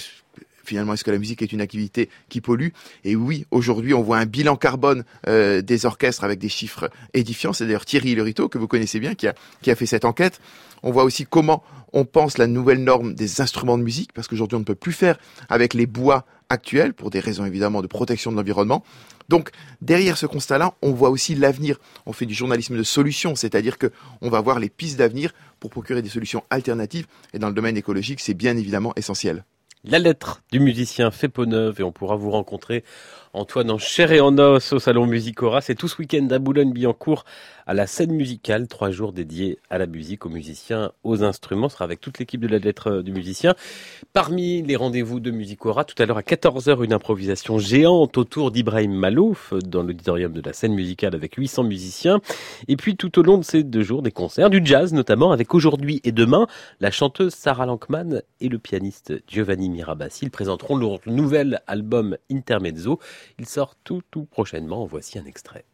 [0.69, 2.69] finalement, est-ce que la musique est une activité qui pollue?
[3.03, 7.53] Et oui, aujourd'hui, on voit un bilan carbone euh, des orchestres avec des chiffres édifiants.
[7.53, 10.39] C'est d'ailleurs Thierry Lerito, que vous connaissez bien, qui a, qui a fait cette enquête.
[10.83, 14.55] On voit aussi comment on pense la nouvelle norme des instruments de musique, parce qu'aujourd'hui,
[14.55, 15.17] on ne peut plus faire
[15.49, 18.83] avec les bois actuelle, pour des raisons évidemment de protection de l'environnement.
[19.29, 19.51] Donc
[19.81, 21.77] derrière ce constat-là, on voit aussi l'avenir.
[22.07, 23.91] On fait du journalisme de solution, c'est-à-dire que
[24.21, 27.05] on va voir les pistes d'avenir pour procurer des solutions alternatives.
[27.33, 29.45] Et dans le domaine écologique, c'est bien évidemment essentiel.
[29.85, 32.83] La lettre du musicien fait peau neuve et on pourra vous rencontrer
[33.31, 35.61] Antoine en chair et en os au salon Musicora.
[35.61, 37.23] C'est tout ce week-end à Boulogne-Billancourt
[37.69, 41.69] à la scène musicale, trois jours dédiés à la musique, aux musiciens, aux instruments.
[41.69, 43.53] Ce sera avec toute l'équipe de la lettre du musicien.
[44.11, 48.91] Parmi les rendez-vous de Musicora, tout à l'heure à 14h, une improvisation géante autour d'Ibrahim
[48.91, 52.21] Malouf dans l'auditorium de la scène musicale avec 800 musiciens.
[52.67, 55.53] Et puis tout au long de ces deux jours, des concerts, du jazz notamment, avec
[55.53, 56.47] aujourd'hui et demain
[56.79, 60.25] la chanteuse Sarah Lankman et le pianiste Giovanni Mirabassi.
[60.25, 62.97] Ils présenteront leur nouvel album Intermezzo.
[63.37, 64.87] Il sort tout tout prochainement.
[64.87, 65.65] Voici un extrait.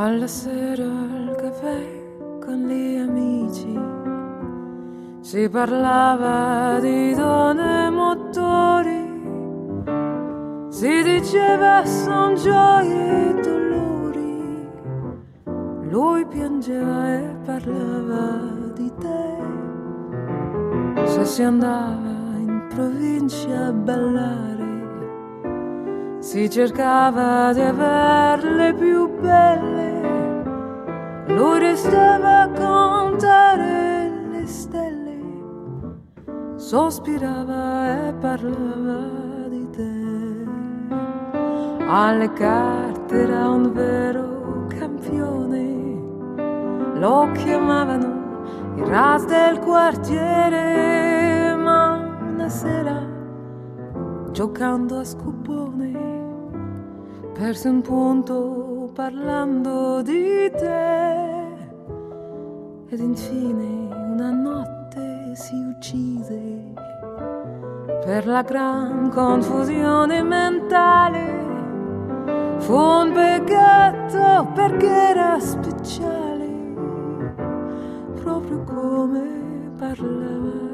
[0.00, 3.76] Alla sera al caffè con gli amici
[5.20, 9.06] si parlava di donne e motori.
[10.68, 14.68] Si diceva son gioie e dolori.
[15.90, 18.38] Lui piangeva e parlava
[18.74, 19.36] di te.
[21.06, 24.57] Se si andava in provincia a ballare
[26.28, 30.44] si cercava di averle più belle,
[31.28, 35.20] lui restava a contare le stelle,
[36.56, 40.44] sospirava e parlava di te.
[41.88, 45.96] Alle carte era un vero campione,
[46.98, 53.16] lo chiamavano il ras del quartiere, ma una sera
[54.30, 56.17] giocando a scupone
[57.38, 61.26] perse un punto parlando di te.
[62.88, 66.74] Ed infine una notte si uccise
[68.04, 71.36] per la gran confusione mentale.
[72.58, 76.46] Fu un peccato perché era speciale
[78.20, 80.67] proprio come parlava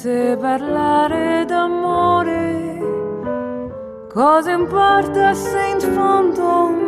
[0.00, 2.78] sapesse parlare d'amore,
[4.08, 6.79] cosa importa se in fondo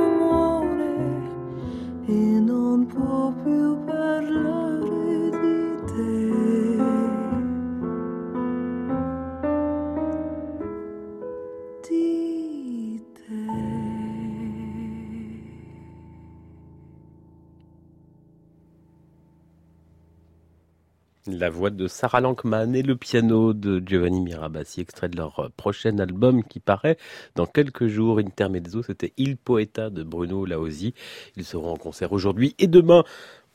[21.43, 25.99] La voix de Sarah Lankman et le piano de Giovanni Mirabassi, extrait de leur prochain
[25.99, 26.97] album qui paraît
[27.35, 28.21] dans quelques jours.
[28.21, 30.95] Intermezzo, c'était Il Poeta de Bruno Laosi.
[31.37, 33.03] Ils seront en concert aujourd'hui et demain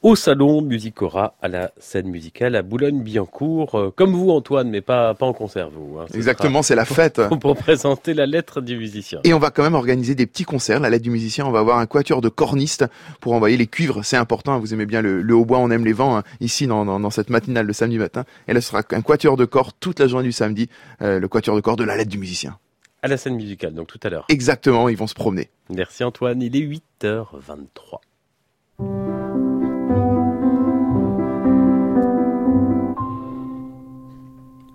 [0.03, 5.13] au salon Musicora à la scène musicale à Boulogne-Billancourt, euh, comme vous Antoine, mais pas,
[5.15, 5.97] pas en concert vous.
[5.99, 6.05] Hein.
[6.13, 7.21] Exactement, c'est la fête.
[7.27, 9.19] Pour, pour, présenter la lettre du musicien.
[9.23, 11.59] Et on va quand même organiser des petits concerts, la lettre du musicien, on va
[11.59, 12.85] avoir un quatuor de cornistes
[13.19, 14.59] pour envoyer les cuivres, c'est important, hein.
[14.59, 17.09] vous aimez bien le, le hautbois, on aime les vents, hein, ici dans, dans, dans,
[17.09, 18.23] cette matinale de samedi matin.
[18.47, 20.69] Et là ce sera un quatuor de corps toute la journée du samedi,
[21.01, 22.57] euh, le quatuor de corps de la lettre du musicien.
[23.01, 24.25] À la scène musicale, donc tout à l'heure.
[24.29, 25.49] Exactement, ils vont se promener.
[25.69, 27.99] Merci Antoine, il est 8h23.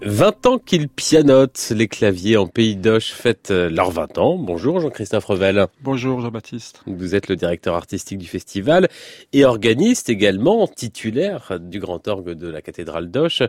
[0.05, 4.37] 20 ans qu'ils pianotent, les claviers en Pays d'Oche fêtent leurs 20 ans.
[4.37, 5.69] Bonjour Jean-Christophe Revel.
[5.81, 6.83] Bonjour Jean-Baptiste.
[6.89, 8.89] Vous êtes le directeur artistique du festival
[9.33, 13.45] et organiste également, titulaire du grand orgue de la cathédrale d'Oche.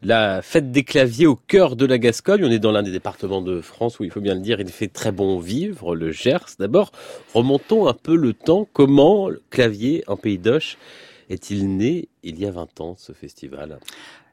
[0.00, 3.42] La fête des claviers au cœur de la Gascogne, on est dans l'un des départements
[3.42, 6.56] de France où il faut bien le dire, il fait très bon vivre, le Gers.
[6.58, 6.92] D'abord,
[7.34, 8.66] remontons un peu le temps.
[8.72, 10.78] Comment le clavier en Pays d'Oche
[11.28, 13.78] est-il né il y a 20 ans, ce festival?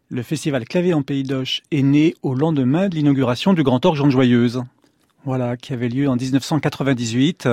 [0.09, 3.97] Le festival Clavier en Pays d'Oche est né au lendemain de l'inauguration du Grand Orgue
[3.97, 4.63] Jean de Joyeuse.
[5.25, 7.49] Voilà, qui avait lieu en 1998.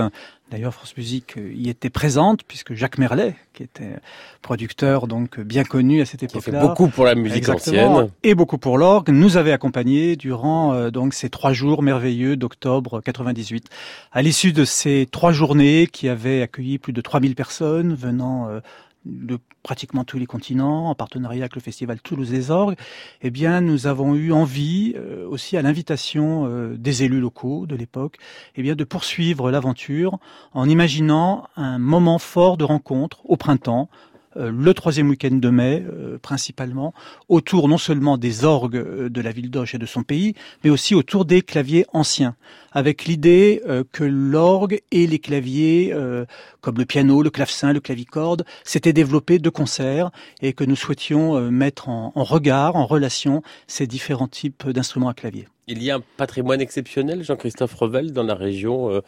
[0.50, 3.96] D'ailleurs, France Musique y était présente puisque Jacques Merlet, qui était
[4.42, 8.10] producteur donc bien connu à cette époque-là, qui a fait beaucoup pour la musique ancienne
[8.22, 13.00] et beaucoup pour l'orgue, nous avait accompagnés durant euh, donc ces trois jours merveilleux d'octobre
[13.00, 13.68] 98.
[14.12, 18.60] À l'issue de ces trois journées qui avaient accueilli plus de 3000 personnes venant euh,
[19.04, 22.76] de pratiquement tous les continents, en partenariat avec le festival Toulouse des Orgues,
[23.22, 27.76] eh bien, nous avons eu envie, euh, aussi à l'invitation euh, des élus locaux de
[27.76, 28.18] l'époque,
[28.56, 30.18] eh bien, de poursuivre l'aventure
[30.52, 33.88] en imaginant un moment fort de rencontre au printemps,
[34.36, 35.84] le troisième week-end de mai
[36.22, 36.94] principalement,
[37.28, 40.94] autour non seulement des orgues de la ville d'Auch et de son pays, mais aussi
[40.94, 42.36] autour des claviers anciens
[42.74, 46.26] avec l'idée euh, que l'orgue et les claviers, euh,
[46.60, 50.10] comme le piano, le clavecin, le clavicorde, s'étaient développés de concert
[50.42, 55.08] et que nous souhaitions euh, mettre en, en regard, en relation, ces différents types d'instruments
[55.08, 55.48] à clavier.
[55.66, 59.00] Il y a un patrimoine exceptionnel, Jean-Christophe Revel, dans la région, euh,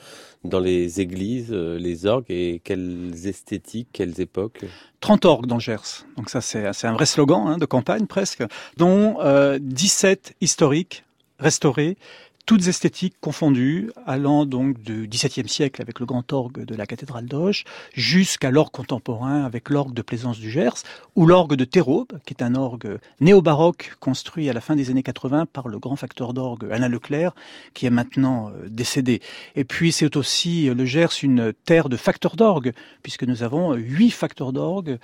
[0.44, 4.64] dans les églises, euh, les orgues, et quelles esthétiques, quelles époques?
[5.00, 6.07] 30 orgues dans Gers.
[6.16, 8.42] Donc ça, c'est c'est un vrai slogan hein, de campagne presque,
[8.78, 11.04] dont euh, 17 historiques
[11.38, 11.98] restaurés,
[12.47, 17.26] toutes esthétiques confondues, allant donc du XVIIe siècle avec le grand orgue de la cathédrale
[17.26, 20.84] d'Auch, jusqu'à l'orgue contemporain avec l'orgue de Plaisance du Gers,
[21.16, 25.03] ou l'orgue de Terraube, qui est un orgue néo-baroque construit à la fin des années
[25.03, 27.34] 80 par le grand facteur d'orgue Alain Leclerc,
[27.74, 29.20] qui est maintenant euh, décédé.
[29.57, 32.72] Et puis c'est aussi euh, le Gers une terre de facteurs d'orgue,
[33.03, 34.99] puisque nous avons euh, huit facteurs d'orgue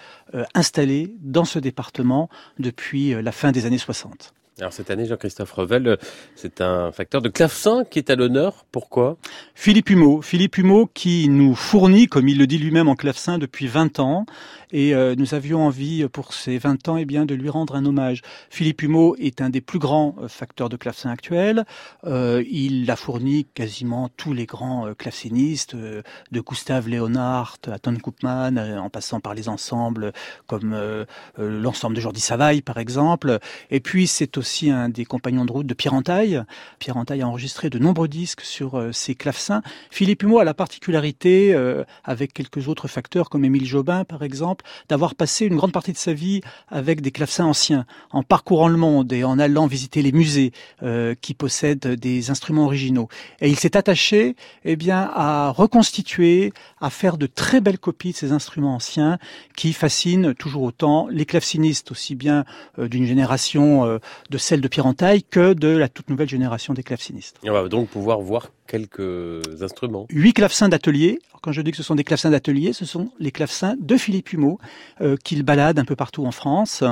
[0.55, 2.29] installés dans ce département
[2.59, 4.33] depuis la fin des années 60.
[4.59, 5.97] Alors cette année, Jean-Christophe Revel, euh,
[6.37, 8.67] c'est un facteur de clavecin qui est à l'honneur.
[8.71, 9.17] Pourquoi?
[9.55, 13.67] Philippe Humeau, Philippe Humeau qui nous fournit, comme il le dit lui-même en clavecin, depuis
[13.67, 14.27] 20 ans,
[14.73, 17.85] et euh, nous avions envie pour ces 20 ans, eh bien, de lui rendre un
[17.85, 18.23] hommage.
[18.51, 21.65] Philippe Humeau est un des plus grands euh, facteurs de clavecin actuels.
[22.05, 27.79] Euh, il a fourni quasiment tous les grands euh, clavecinistes, euh, de Gustave Leonhardt à
[27.79, 30.13] Ton Koopman, euh, en passant par les ensembles
[30.47, 31.05] comme euh,
[31.39, 33.39] euh, l'ensemble de Jordi Savaille, par exemple.
[33.71, 34.39] Et puis c'est
[34.71, 36.43] un des compagnons de route de Pierre Entaille.
[36.79, 39.63] Pierre Entaille a enregistré de nombreux disques sur euh, ses clavecins.
[39.91, 44.65] Philippe Humeau a la particularité, euh, avec quelques autres facteurs comme Émile Jobin par exemple,
[44.89, 48.77] d'avoir passé une grande partie de sa vie avec des clavecins anciens, en parcourant le
[48.77, 53.09] monde et en allant visiter les musées euh, qui possèdent des instruments originaux.
[53.41, 58.17] Et il s'est attaché eh bien, à reconstituer, à faire de très belles copies de
[58.17, 59.19] ces instruments anciens
[59.57, 62.45] qui fascinent toujours autant les clavecinistes, aussi bien
[62.79, 64.01] d'une génération
[64.33, 67.37] de celle de Pierre Entaille que de la toute nouvelle génération des clavecinistes.
[67.45, 70.07] On va donc pouvoir voir quelques instruments.
[70.11, 71.21] Huit clavecins d'atelier.
[71.43, 74.33] Quand je dis que ce sont des clavecins d'atelier, ce sont les clavecins de Philippe
[74.33, 74.59] Humeau
[75.01, 76.85] euh, qu'il balade un peu partout en France.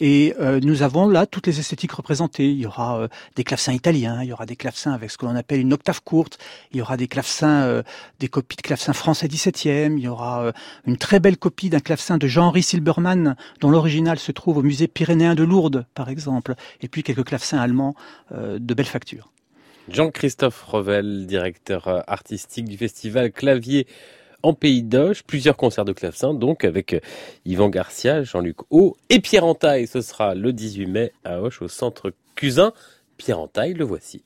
[0.00, 2.50] Et euh, nous avons là toutes les esthétiques représentées.
[2.50, 5.26] Il y aura euh, des clavecins italiens, il y aura des clavecins avec ce que
[5.26, 6.38] l'on appelle une octave courte,
[6.72, 7.82] il y aura des clavecins, euh,
[8.18, 10.52] des copies de clavecins français 17e, il y aura euh,
[10.86, 14.88] une très belle copie d'un clavecin de Jean-Henri Silbermann, dont l'original se trouve au musée
[14.88, 17.94] pyrénéen de Lourdes, par exemple, et puis quelques clavecins allemands
[18.32, 19.30] euh, de belle facture.
[19.90, 23.86] Jean-Christophe Revel, directeur euh, artistique du festival Clavier
[24.42, 25.22] en Pays d'Auch.
[25.26, 27.00] Plusieurs concerts de clavecin, donc avec euh,
[27.46, 29.86] Yvan Garcia, Jean-Luc Haut et Pierre Entaille.
[29.86, 32.72] Ce sera le 18 mai à Auch, au centre Cusin.
[33.16, 34.22] Pierre Entaille, le voici.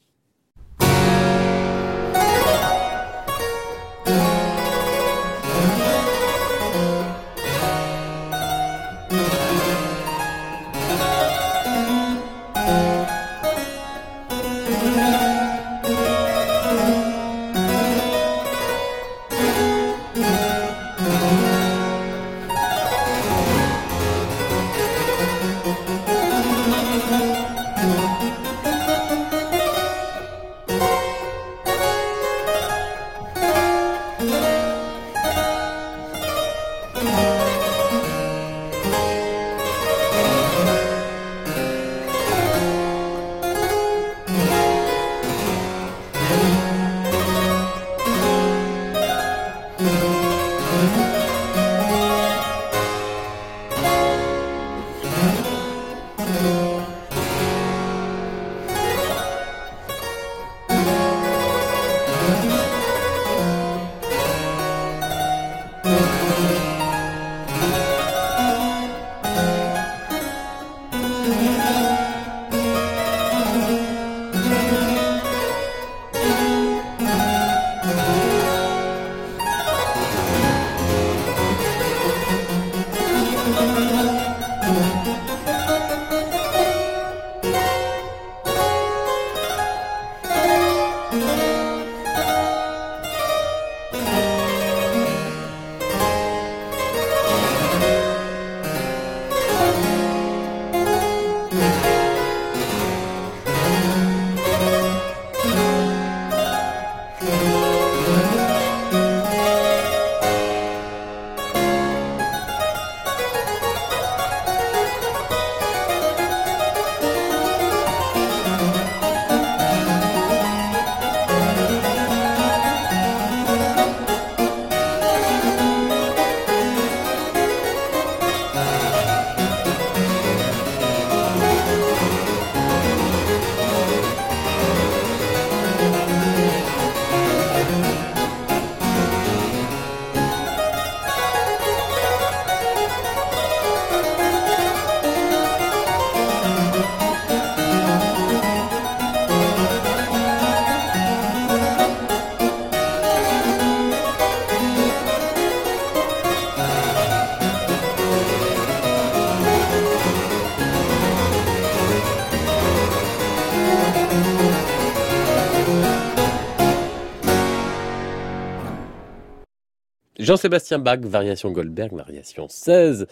[170.33, 173.07] Jean-Sébastien Bach, variation Goldberg, variation 16,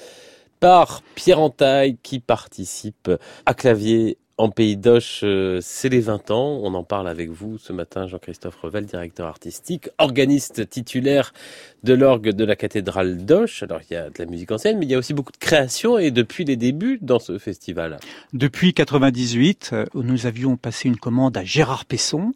[0.59, 3.11] par Pierre Entaille qui participe
[3.45, 6.61] à clavier en Pays d'Oche, euh, c'est les 20 ans.
[6.63, 11.35] On en parle avec vous ce matin, Jean-Christophe Revel, directeur artistique, organiste titulaire
[11.85, 13.63] de l'orgue de la cathédrale d'Oche.
[13.63, 15.39] Alors, il y a de la musique ancienne, mais il y a aussi beaucoup de
[15.39, 17.99] créations et depuis les débuts dans ce festival.
[18.33, 22.33] Depuis 98, euh, nous avions passé une commande à Gérard Pesson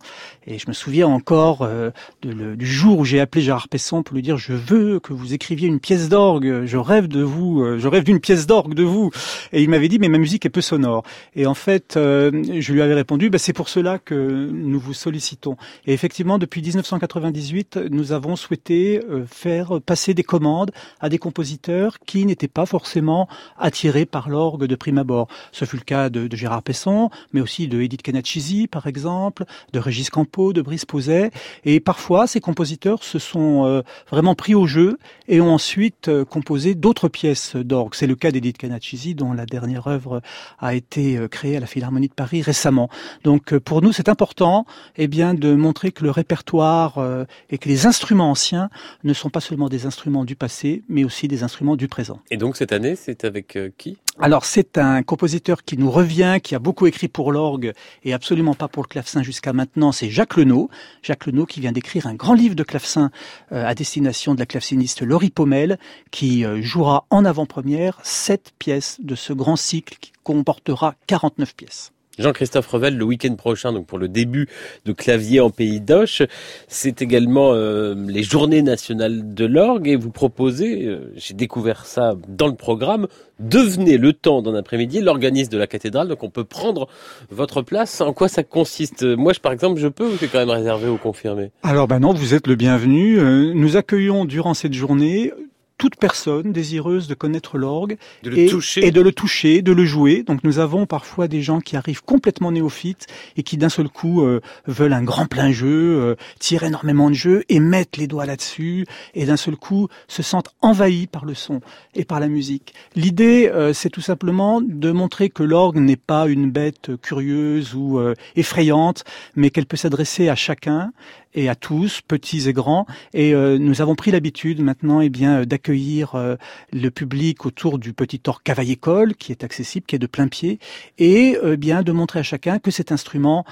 [0.47, 1.90] et je me souviens encore euh,
[2.22, 5.68] du jour où j'ai appelé Gérard Pesson pour lui dire je veux que vous écriviez
[5.68, 9.11] une pièce d'orgue, je rêve de vous, je rêve d'une pièce d'orgue de vous.
[9.53, 11.05] Et il m'avait dit mais ma musique est peu sonore.
[11.34, 12.30] Et en fait, euh,
[12.61, 15.57] je lui avais répondu, bah, c'est pour cela que nous vous sollicitons.
[15.86, 20.70] Et effectivement, depuis 1998, nous avons souhaité euh, faire passer des commandes
[21.01, 23.28] à des compositeurs qui n'étaient pas forcément
[23.59, 25.28] attirés par l'orgue de prime abord.
[25.53, 29.45] Ce fut le cas de, de Gérard Pesson, mais aussi de Edith Kenachisi, par exemple,
[29.72, 31.30] de Régis Campo, de Brice Pauset.
[31.64, 36.74] Et parfois, ces compositeurs se sont euh, vraiment pris au jeu et ont ensuite composé
[36.74, 37.95] d'autres pièces d'orgue.
[37.95, 40.22] C'est le cas d'Edith Kenachisi, dont la dernière œuvre
[40.59, 42.89] a été créée à la Philharmonie de Paris récemment.
[43.24, 44.66] Donc euh, pour nous, c'est important
[44.97, 48.70] eh bien, de montrer que le répertoire euh, et que les instruments anciens
[49.03, 52.20] ne sont pas seulement des instruments du passé, mais aussi des instruments du présent.
[52.31, 53.99] Et donc cette année, c'est avec euh, qui?
[54.18, 57.72] Alors c'est un compositeur qui nous revient, qui a beaucoup écrit pour l'orgue
[58.05, 60.70] et absolument pas pour le clavecin jusqu'à maintenant, c'est Jacques Lenot.
[61.03, 63.11] Jacques Lenot qui vient d'écrire un grand livre de clavecin
[63.51, 65.79] à destination de la claveciniste Laurie Pommel,
[66.12, 71.93] qui jouera en avant-première sept pièces de ce grand cycle qui comportera 49 pièces.
[72.19, 74.49] Jean-Christophe Revel, le week-end prochain, donc pour le début
[74.85, 76.23] de clavier en Pays d'Oche,
[76.69, 79.89] c'est également euh, les Journées nationales de l'orgue.
[79.89, 83.09] Et vous proposez, euh, j'ai découvert ça dans le programme,
[83.41, 86.89] devenez le temps d'un après-midi l'organiste de la cathédrale, donc on peut prendre
[87.31, 88.01] votre place.
[88.01, 89.03] En quoi ça consiste?
[89.03, 91.51] Moi, je, par exemple, je peux ou c'est quand même réservé ou confirmé?
[91.62, 93.19] Alors ben non, vous êtes le bienvenu.
[93.19, 95.33] Euh, nous accueillons durant cette journée
[95.77, 98.47] toute personne désireuse de connaître l'orgue et,
[98.77, 100.22] et, de le toucher, de le jouer.
[100.22, 103.07] Donc nous avons parfois des gens qui arrivent complètement néophytes
[103.37, 107.14] et qui d'un seul coup euh, veulent un grand plein jeu, euh, tirent énormément de
[107.14, 111.35] jeux et mettent les doigts là-dessus et d'un seul coup se sentent envahis par le
[111.35, 111.61] son
[111.95, 112.75] et par la musique.
[112.95, 118.01] L'idée, euh, c'est tout simplement de montrer que l'orgue n'est pas une bête curieuse ou
[118.37, 119.05] effrayante,
[119.35, 120.93] mais qu'elle peut s'adresser à chacun
[121.35, 122.87] et à tous, petits et grands.
[123.12, 126.37] Et euh, nous avons pris l'habitude maintenant eh bien euh, d'accueillir euh,
[126.72, 130.59] le public autour du petit orgue cavaille-école qui est accessible, qui est de plein pied,
[130.99, 133.45] et bien de montrer à chacun que cet instrument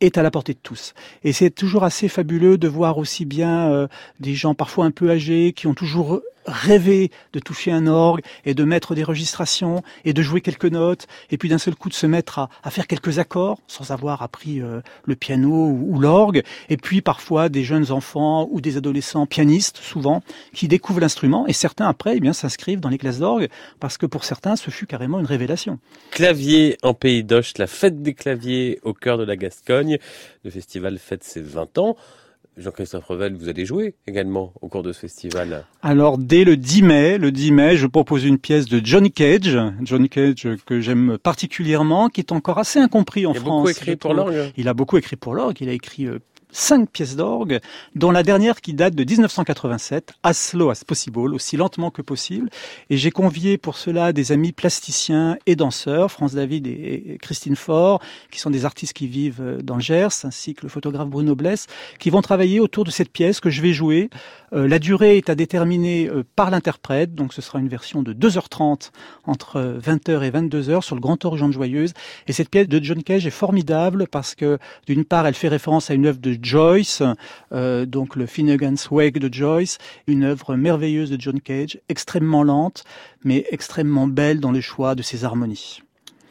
[0.00, 0.94] est à la portée de tous.
[1.24, 3.88] Et c'est toujours assez fabuleux de voir aussi bien
[4.20, 8.54] des gens parfois un peu âgés qui ont toujours rêver de toucher un orgue et
[8.54, 11.94] de mettre des registrations et de jouer quelques notes et puis d'un seul coup de
[11.94, 16.42] se mettre à, faire quelques accords sans avoir appris euh, le piano ou, ou l'orgue
[16.68, 20.22] et puis parfois des jeunes enfants ou des adolescents pianistes souvent
[20.52, 23.48] qui découvrent l'instrument et certains après eh bien s'inscrivent dans les classes d'orgue
[23.80, 25.78] parce que pour certains ce fut carrément une révélation.
[26.10, 29.98] Clavier en pays d'Oche, la fête des claviers au cœur de la Gascogne.
[30.44, 31.96] Le festival fête ses 20 ans.
[32.58, 35.64] Jean-Christophe Revel, vous allez jouer également au cours de ce festival.
[35.82, 39.56] Alors dès le 10 mai, le 10 mai, je propose une pièce de Johnny Cage,
[39.82, 43.62] Johnny Cage que j'aime particulièrement, qui est encore assez incompris en il a France.
[43.62, 44.52] Beaucoup écrit pour l'orgue.
[44.56, 45.58] Il a beaucoup écrit pour l'orgue.
[45.60, 46.18] Il a écrit euh,
[46.50, 47.60] cinq pièces d'orgue,
[47.94, 52.50] dont la dernière qui date de 1987, As Slow as Possible, aussi lentement que possible.
[52.90, 58.00] Et j'ai convié pour cela des amis plasticiens et danseurs, France David et Christine Faure,
[58.30, 61.34] qui sont des artistes qui vivent euh, dans le Gers, ainsi que le photographe Bruno
[61.34, 61.66] Bless,
[61.98, 64.10] qui vont travailler autour de cette pièce que je vais jouer.
[64.52, 68.12] Euh, la durée est à déterminer euh, par l'interprète, donc ce sera une version de
[68.12, 68.90] 2h30
[69.26, 71.92] entre 20h et 22h sur le Grand Orge de Joyeuse.
[72.26, 75.90] Et cette pièce de John Cage est formidable parce que d'une part, elle fait référence
[75.90, 77.02] à une œuvre de Joyce,
[77.52, 82.84] euh, donc le Finnegan's Wake de Joyce, une œuvre merveilleuse de John Cage, extrêmement lente,
[83.24, 85.82] mais extrêmement belle dans le choix de ses harmonies.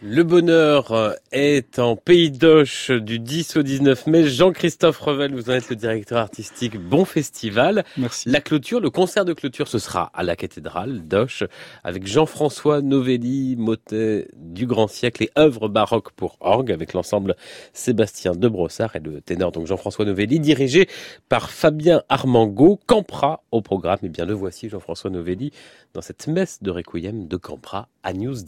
[0.03, 4.25] Le bonheur est en Pays d'Oche du 10 au 19 mai.
[4.25, 6.77] Jean-Christophe Revel, vous en êtes le directeur artistique.
[6.77, 7.83] Bon festival.
[7.97, 8.29] Merci.
[8.29, 11.45] La clôture, le concert de clôture, ce sera à la cathédrale d'Oche
[11.83, 17.35] avec Jean-François Novelli, motet du grand siècle et œuvres baroques pour orgue avec l'ensemble
[17.73, 20.87] Sébastien de Brossard et le ténor donc Jean-François Novelli dirigé
[21.27, 22.79] par Fabien Armango.
[22.85, 23.97] Campra au programme.
[24.03, 25.51] Et bien le voici Jean-François Novelli
[25.95, 28.43] dans cette messe de requiem de Campra à News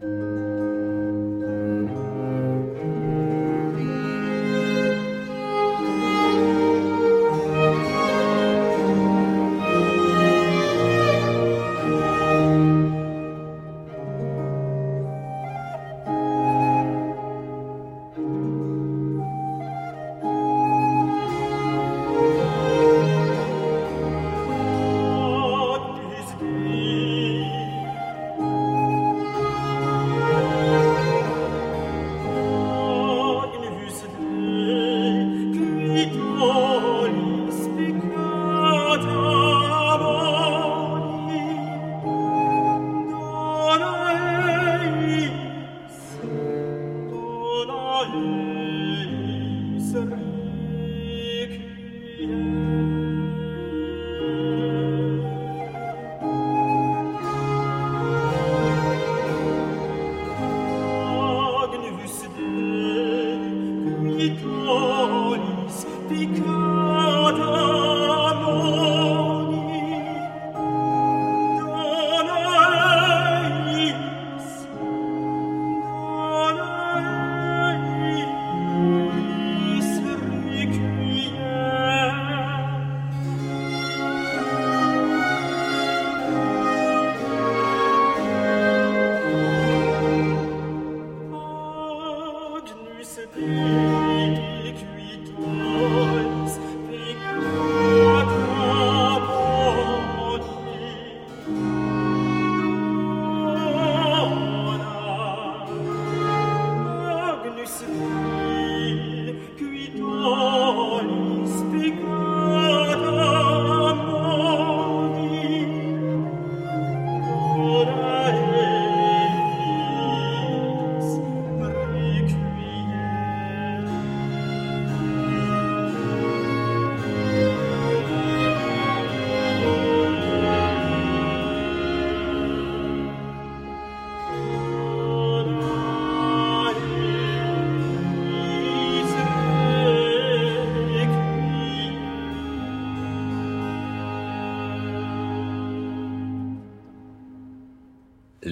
[0.00, 0.93] Dei.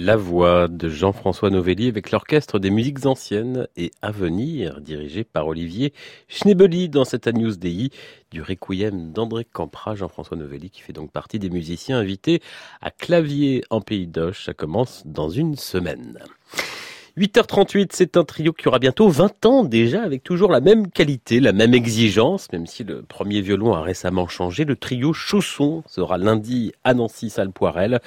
[0.05, 5.47] La voix de Jean-François Novelli avec l'orchestre des musiques anciennes et à venir, dirigé par
[5.47, 5.93] Olivier
[6.27, 7.89] Schnebeli dans cette Agnus Dei
[8.29, 12.41] du Requiem d'André Campra, Jean-François Novelli qui fait donc partie des musiciens invités
[12.81, 14.43] à clavier en Pays d'Oche.
[14.43, 16.19] Ça commence dans une semaine.
[17.15, 21.39] 8h38, c'est un trio qui aura bientôt 20 ans déjà, avec toujours la même qualité,
[21.39, 24.65] la même exigence, même si le premier violon a récemment changé.
[24.65, 27.99] Le trio Chausson sera lundi à Nancy, salle Poirel.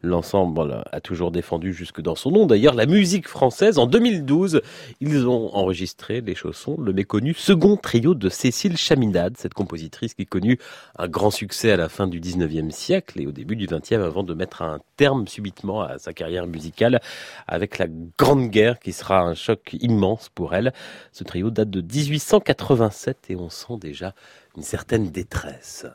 [0.00, 2.46] L'ensemble a toujours défendu jusque dans son nom.
[2.46, 4.62] D'ailleurs, la musique française, en 2012,
[5.02, 10.24] ils ont enregistré, les Chaussons, le méconnu second trio de Cécile Chaminade, cette compositrice qui
[10.24, 10.58] connut
[10.96, 14.22] un grand succès à la fin du 19e siècle et au début du 20e avant
[14.22, 17.02] de mettre un terme subitement à sa carrière musicale
[17.46, 20.72] avec la grande qui sera un choc immense pour elle.
[21.12, 24.14] Ce trio date de 1887 et on sent déjà
[24.56, 25.86] une certaine détresse.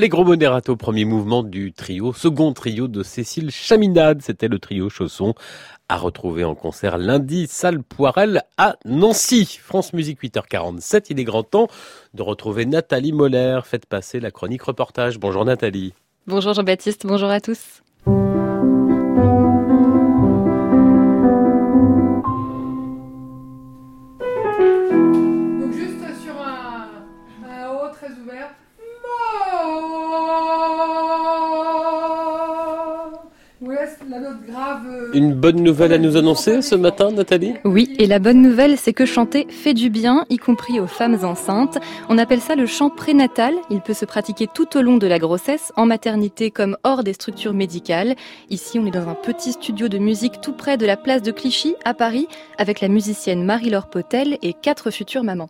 [0.00, 4.22] Allegro moderato, premier mouvement du trio, second trio de Cécile Chaminade.
[4.22, 5.34] C'était le trio Chausson
[5.90, 9.58] à retrouver en concert lundi, salle Poirel à Nancy.
[9.62, 11.68] France Musique 8h47, il est grand temps
[12.14, 13.60] de retrouver Nathalie Moller.
[13.64, 15.18] Faites passer la chronique reportage.
[15.18, 15.92] Bonjour Nathalie.
[16.26, 17.82] Bonjour Jean-Baptiste, bonjour à tous.
[35.40, 37.54] Bonne nouvelle à nous annoncer ce matin, Nathalie?
[37.64, 41.16] Oui, et la bonne nouvelle, c'est que chanter fait du bien, y compris aux femmes
[41.24, 41.78] enceintes.
[42.10, 43.54] On appelle ça le chant prénatal.
[43.70, 47.14] Il peut se pratiquer tout au long de la grossesse, en maternité comme hors des
[47.14, 48.16] structures médicales.
[48.50, 51.32] Ici, on est dans un petit studio de musique tout près de la place de
[51.32, 55.48] Clichy, à Paris, avec la musicienne Marie-Laure Potel et quatre futures mamans.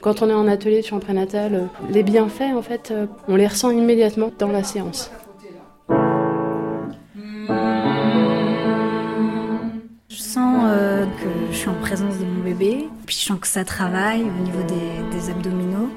[0.00, 2.92] Quand on est en atelier de chant prénatal, les bienfaits, en fait,
[3.28, 5.12] on les ressent immédiatement dans la séance.
[10.38, 14.22] Euh, que je suis en présence de mon bébé, puis je sens que ça travaille
[14.22, 15.90] au niveau des, des abdominaux.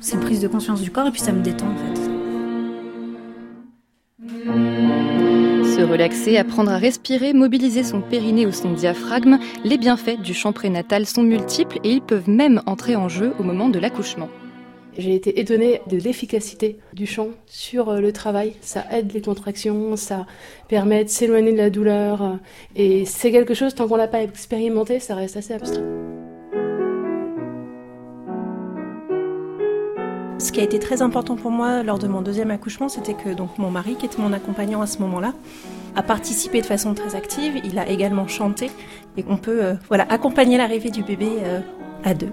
[0.00, 2.00] C'est une prise de conscience du corps et puis ça me détend en fait.
[5.74, 10.52] Se relaxer, apprendre à respirer, mobiliser son périnée ou son diaphragme, les bienfaits du chant
[10.52, 14.28] prénatal sont multiples et ils peuvent même entrer en jeu au moment de l'accouchement.
[14.98, 18.54] J'ai été étonnée de l'efficacité du chant sur euh, le travail.
[18.62, 20.26] Ça aide les contractions, ça
[20.68, 22.22] permet de s'éloigner de la douleur.
[22.22, 22.36] Euh,
[22.76, 25.82] et c'est quelque chose, tant qu'on l'a pas expérimenté, ça reste assez abstrait.
[30.38, 33.34] Ce qui a été très important pour moi lors de mon deuxième accouchement, c'était que
[33.34, 35.34] donc mon mari, qui était mon accompagnant à ce moment-là,
[35.94, 37.60] a participé de façon très active.
[37.64, 38.70] Il a également chanté
[39.18, 41.28] et on peut euh, voilà accompagner l'arrivée du bébé
[42.04, 42.32] à deux.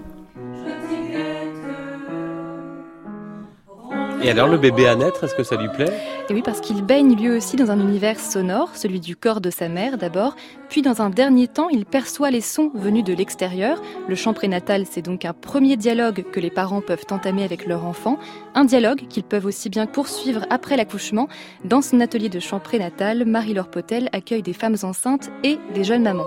[4.24, 5.92] Et alors le bébé à naître, est-ce que ça lui plaît?
[6.30, 9.50] Et oui, parce qu'il baigne lui aussi dans un univers sonore, celui du corps de
[9.50, 10.34] sa mère d'abord,
[10.70, 13.82] puis dans un dernier temps, il perçoit les sons venus de l'extérieur.
[14.08, 17.84] Le chant prénatal, c'est donc un premier dialogue que les parents peuvent entamer avec leur
[17.84, 18.18] enfant,
[18.54, 21.28] un dialogue qu'ils peuvent aussi bien poursuivre après l'accouchement.
[21.66, 26.02] Dans son atelier de chant prénatal, Marie-Laure Potel accueille des femmes enceintes et des jeunes
[26.02, 26.24] mamans.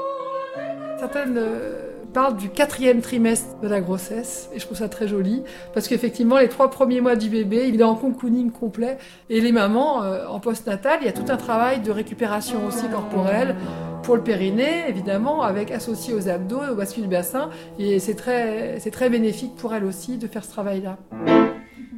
[1.00, 1.87] Certaines euh,
[2.18, 5.44] parle du quatrième trimestre de la grossesse et je trouve ça très joli
[5.76, 8.98] parce qu'effectivement les trois premiers mois du bébé il est en cocooning complet
[9.30, 12.88] et les mamans euh, en postnatal il y a tout un travail de récupération aussi
[12.88, 13.56] corporelle
[14.02, 18.16] pour le périnée évidemment avec associé aux abdos et au bascule du bassin et c'est
[18.16, 20.98] très c'est très bénéfique pour elle aussi de faire ce travail là.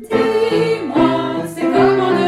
[0.02, 2.19] Dis-moi, c'est comment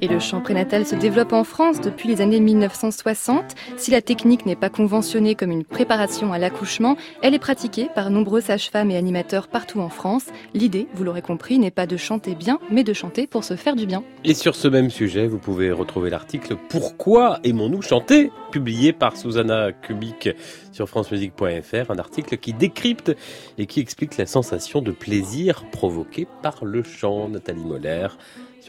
[0.00, 3.54] et le chant prénatal se développe en France depuis les années 1960.
[3.76, 8.10] Si la technique n'est pas conventionnée comme une préparation à l'accouchement, elle est pratiquée par
[8.10, 10.26] nombreux sages-femmes et animateurs partout en France.
[10.54, 13.76] L'idée, vous l'aurez compris, n'est pas de chanter bien, mais de chanter pour se faire
[13.76, 14.02] du bien.
[14.24, 19.72] Et sur ce même sujet, vous pouvez retrouver l'article Pourquoi aimons-nous chanter publié par Susanna
[19.72, 20.30] Kubik
[20.72, 23.12] sur francemusique.fr, un article qui décrypte
[23.58, 27.28] et qui explique la sensation de plaisir provoquée par le chant.
[27.28, 28.08] Nathalie Moller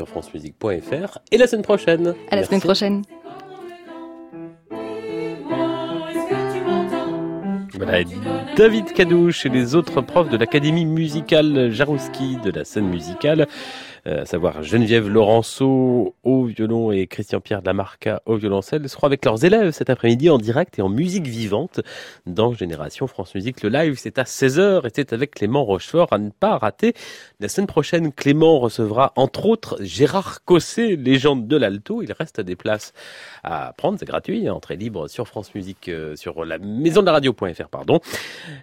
[0.02, 2.16] sur francemusique.fr et la semaine prochaine.
[2.32, 3.04] À la semaine prochaine.
[7.76, 8.04] Voilà,
[8.56, 13.48] David Cadouche et les autres profs de l'Académie musicale Jarouski de la scène musicale
[14.06, 19.72] à savoir Geneviève Laurenceau au violon et Christian-Pierre Lamarca au violoncelle, seront avec leurs élèves
[19.72, 21.82] cet après-midi en direct et en musique vivante
[22.26, 23.62] dans Génération France Musique.
[23.62, 26.94] Le live, c'est à 16h et c'est avec Clément Rochefort à ne pas rater.
[27.40, 32.02] La semaine prochaine, Clément recevra entre autres Gérard Cossé, légende de l'alto.
[32.02, 32.94] Il reste des places
[33.44, 37.06] à prendre, c'est gratuit, hein, entrée libre sur France Musique, euh, sur la maison de
[37.06, 38.00] la radio.fr, pardon.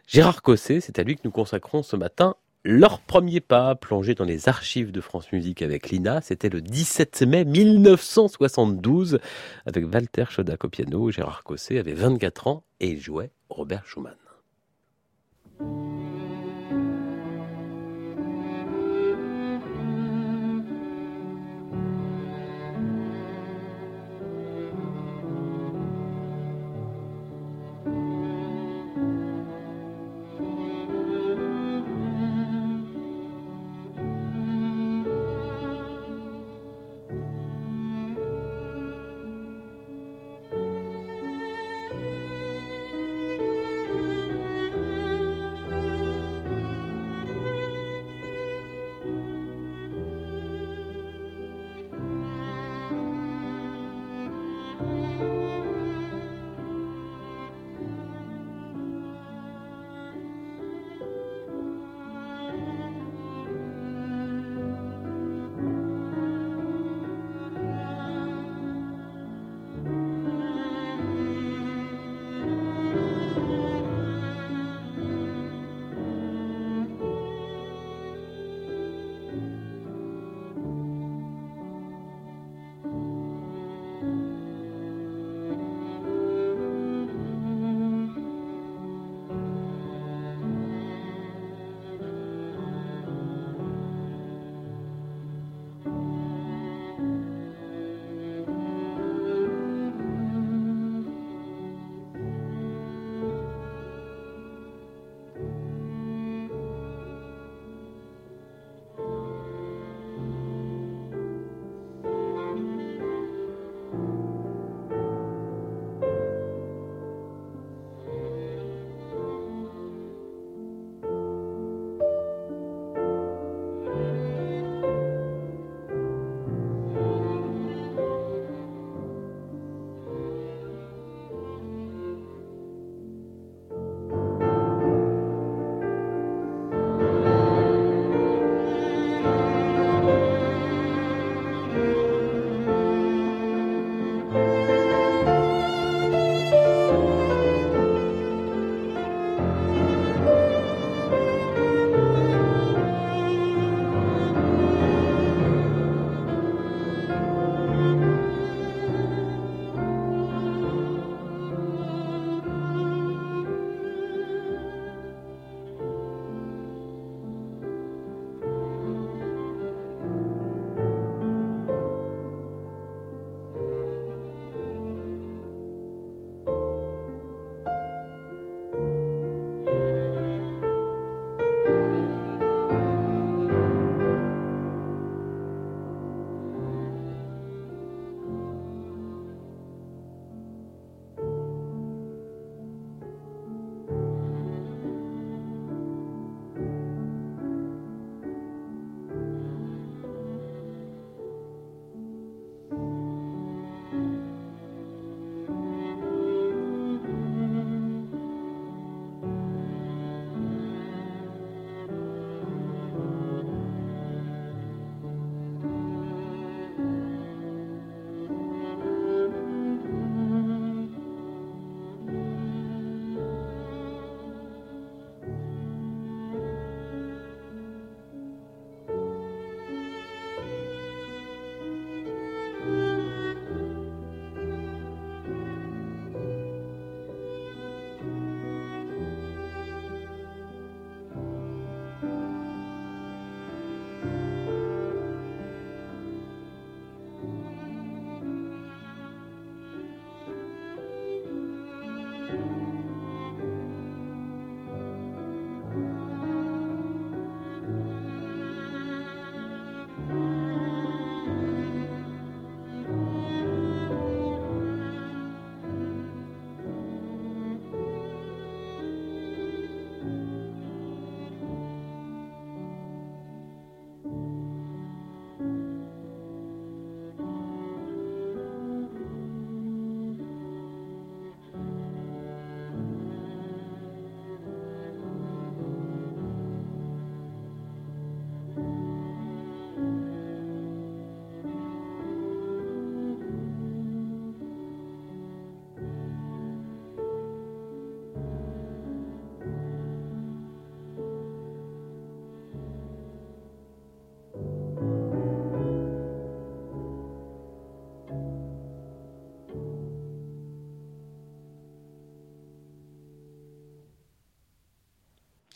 [0.07, 4.25] Gérard Cossé, c'est à lui que nous consacrons ce matin leur premier pas plongé dans
[4.25, 9.21] les archives de France Musique avec Lina, c'était le 17 mai 1972
[9.67, 11.11] avec Walter Chodak au piano.
[11.11, 14.17] Gérard Cossé avait 24 ans et jouait Robert Schumann.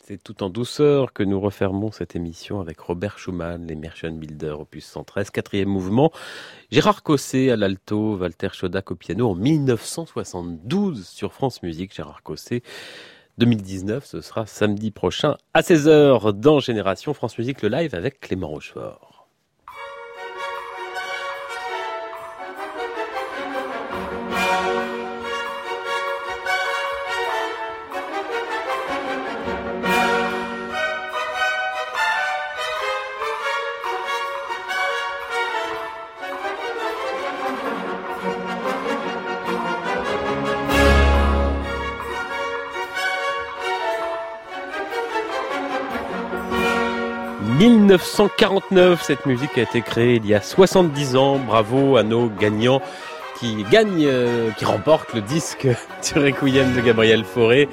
[0.05, 4.59] C'est tout en douceur que nous refermons cette émission avec Robert Schumann, les Merchant Builders,
[4.59, 6.11] opus 113, quatrième mouvement.
[6.71, 11.95] Gérard Cosset à l'alto, Walter Chodak au piano en 1972 sur France Musique.
[11.95, 12.63] Gérard Cosset,
[13.37, 18.49] 2019, ce sera samedi prochain à 16h dans Génération France Musique, le live avec Clément
[18.49, 19.22] Rochefort.
[47.93, 51.37] 1949, cette musique a été créée il y a 70 ans.
[51.37, 52.81] Bravo à nos gagnants
[53.39, 55.67] qui gagnent, euh, qui remportent le disque
[56.13, 57.69] du Requiem de Gabriel Fauré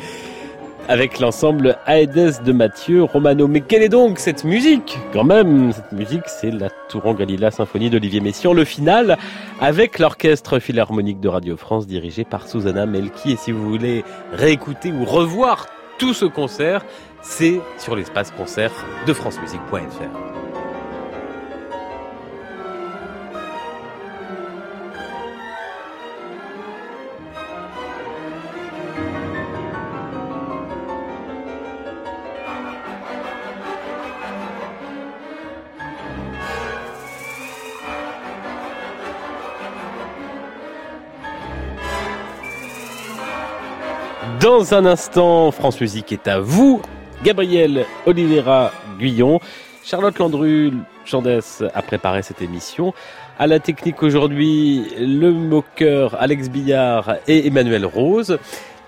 [0.88, 3.48] avec l'ensemble Aedes de Mathieu Romano.
[3.48, 4.98] Mais quelle est donc cette musique?
[5.14, 9.16] Quand même, cette musique, c'est la Touran Galila Symphonie d'Olivier Messiaen, le final,
[9.58, 13.32] avec l'Orchestre Philharmonique de Radio France dirigé par Susanna Melki.
[13.32, 15.68] Et si vous voulez réécouter ou revoir
[15.98, 16.84] tout ce concert,
[17.22, 18.72] c'est sur l'espace concert
[19.06, 20.30] de francemusique.fr.
[44.40, 46.80] Dans un instant, France Musique est à vous
[47.22, 49.40] Gabriel Oliveira Guyon.
[49.84, 50.72] Charlotte Landru,
[51.04, 52.94] Chandès a préparé cette émission.
[53.38, 58.38] À la technique aujourd'hui, le moqueur Alex Billard et Emmanuel Rose.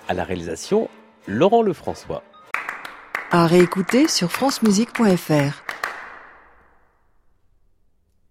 [0.09, 0.89] À la réalisation,
[1.27, 2.23] Laurent Lefrançois.
[3.31, 5.63] À réécouter sur francemusique.fr.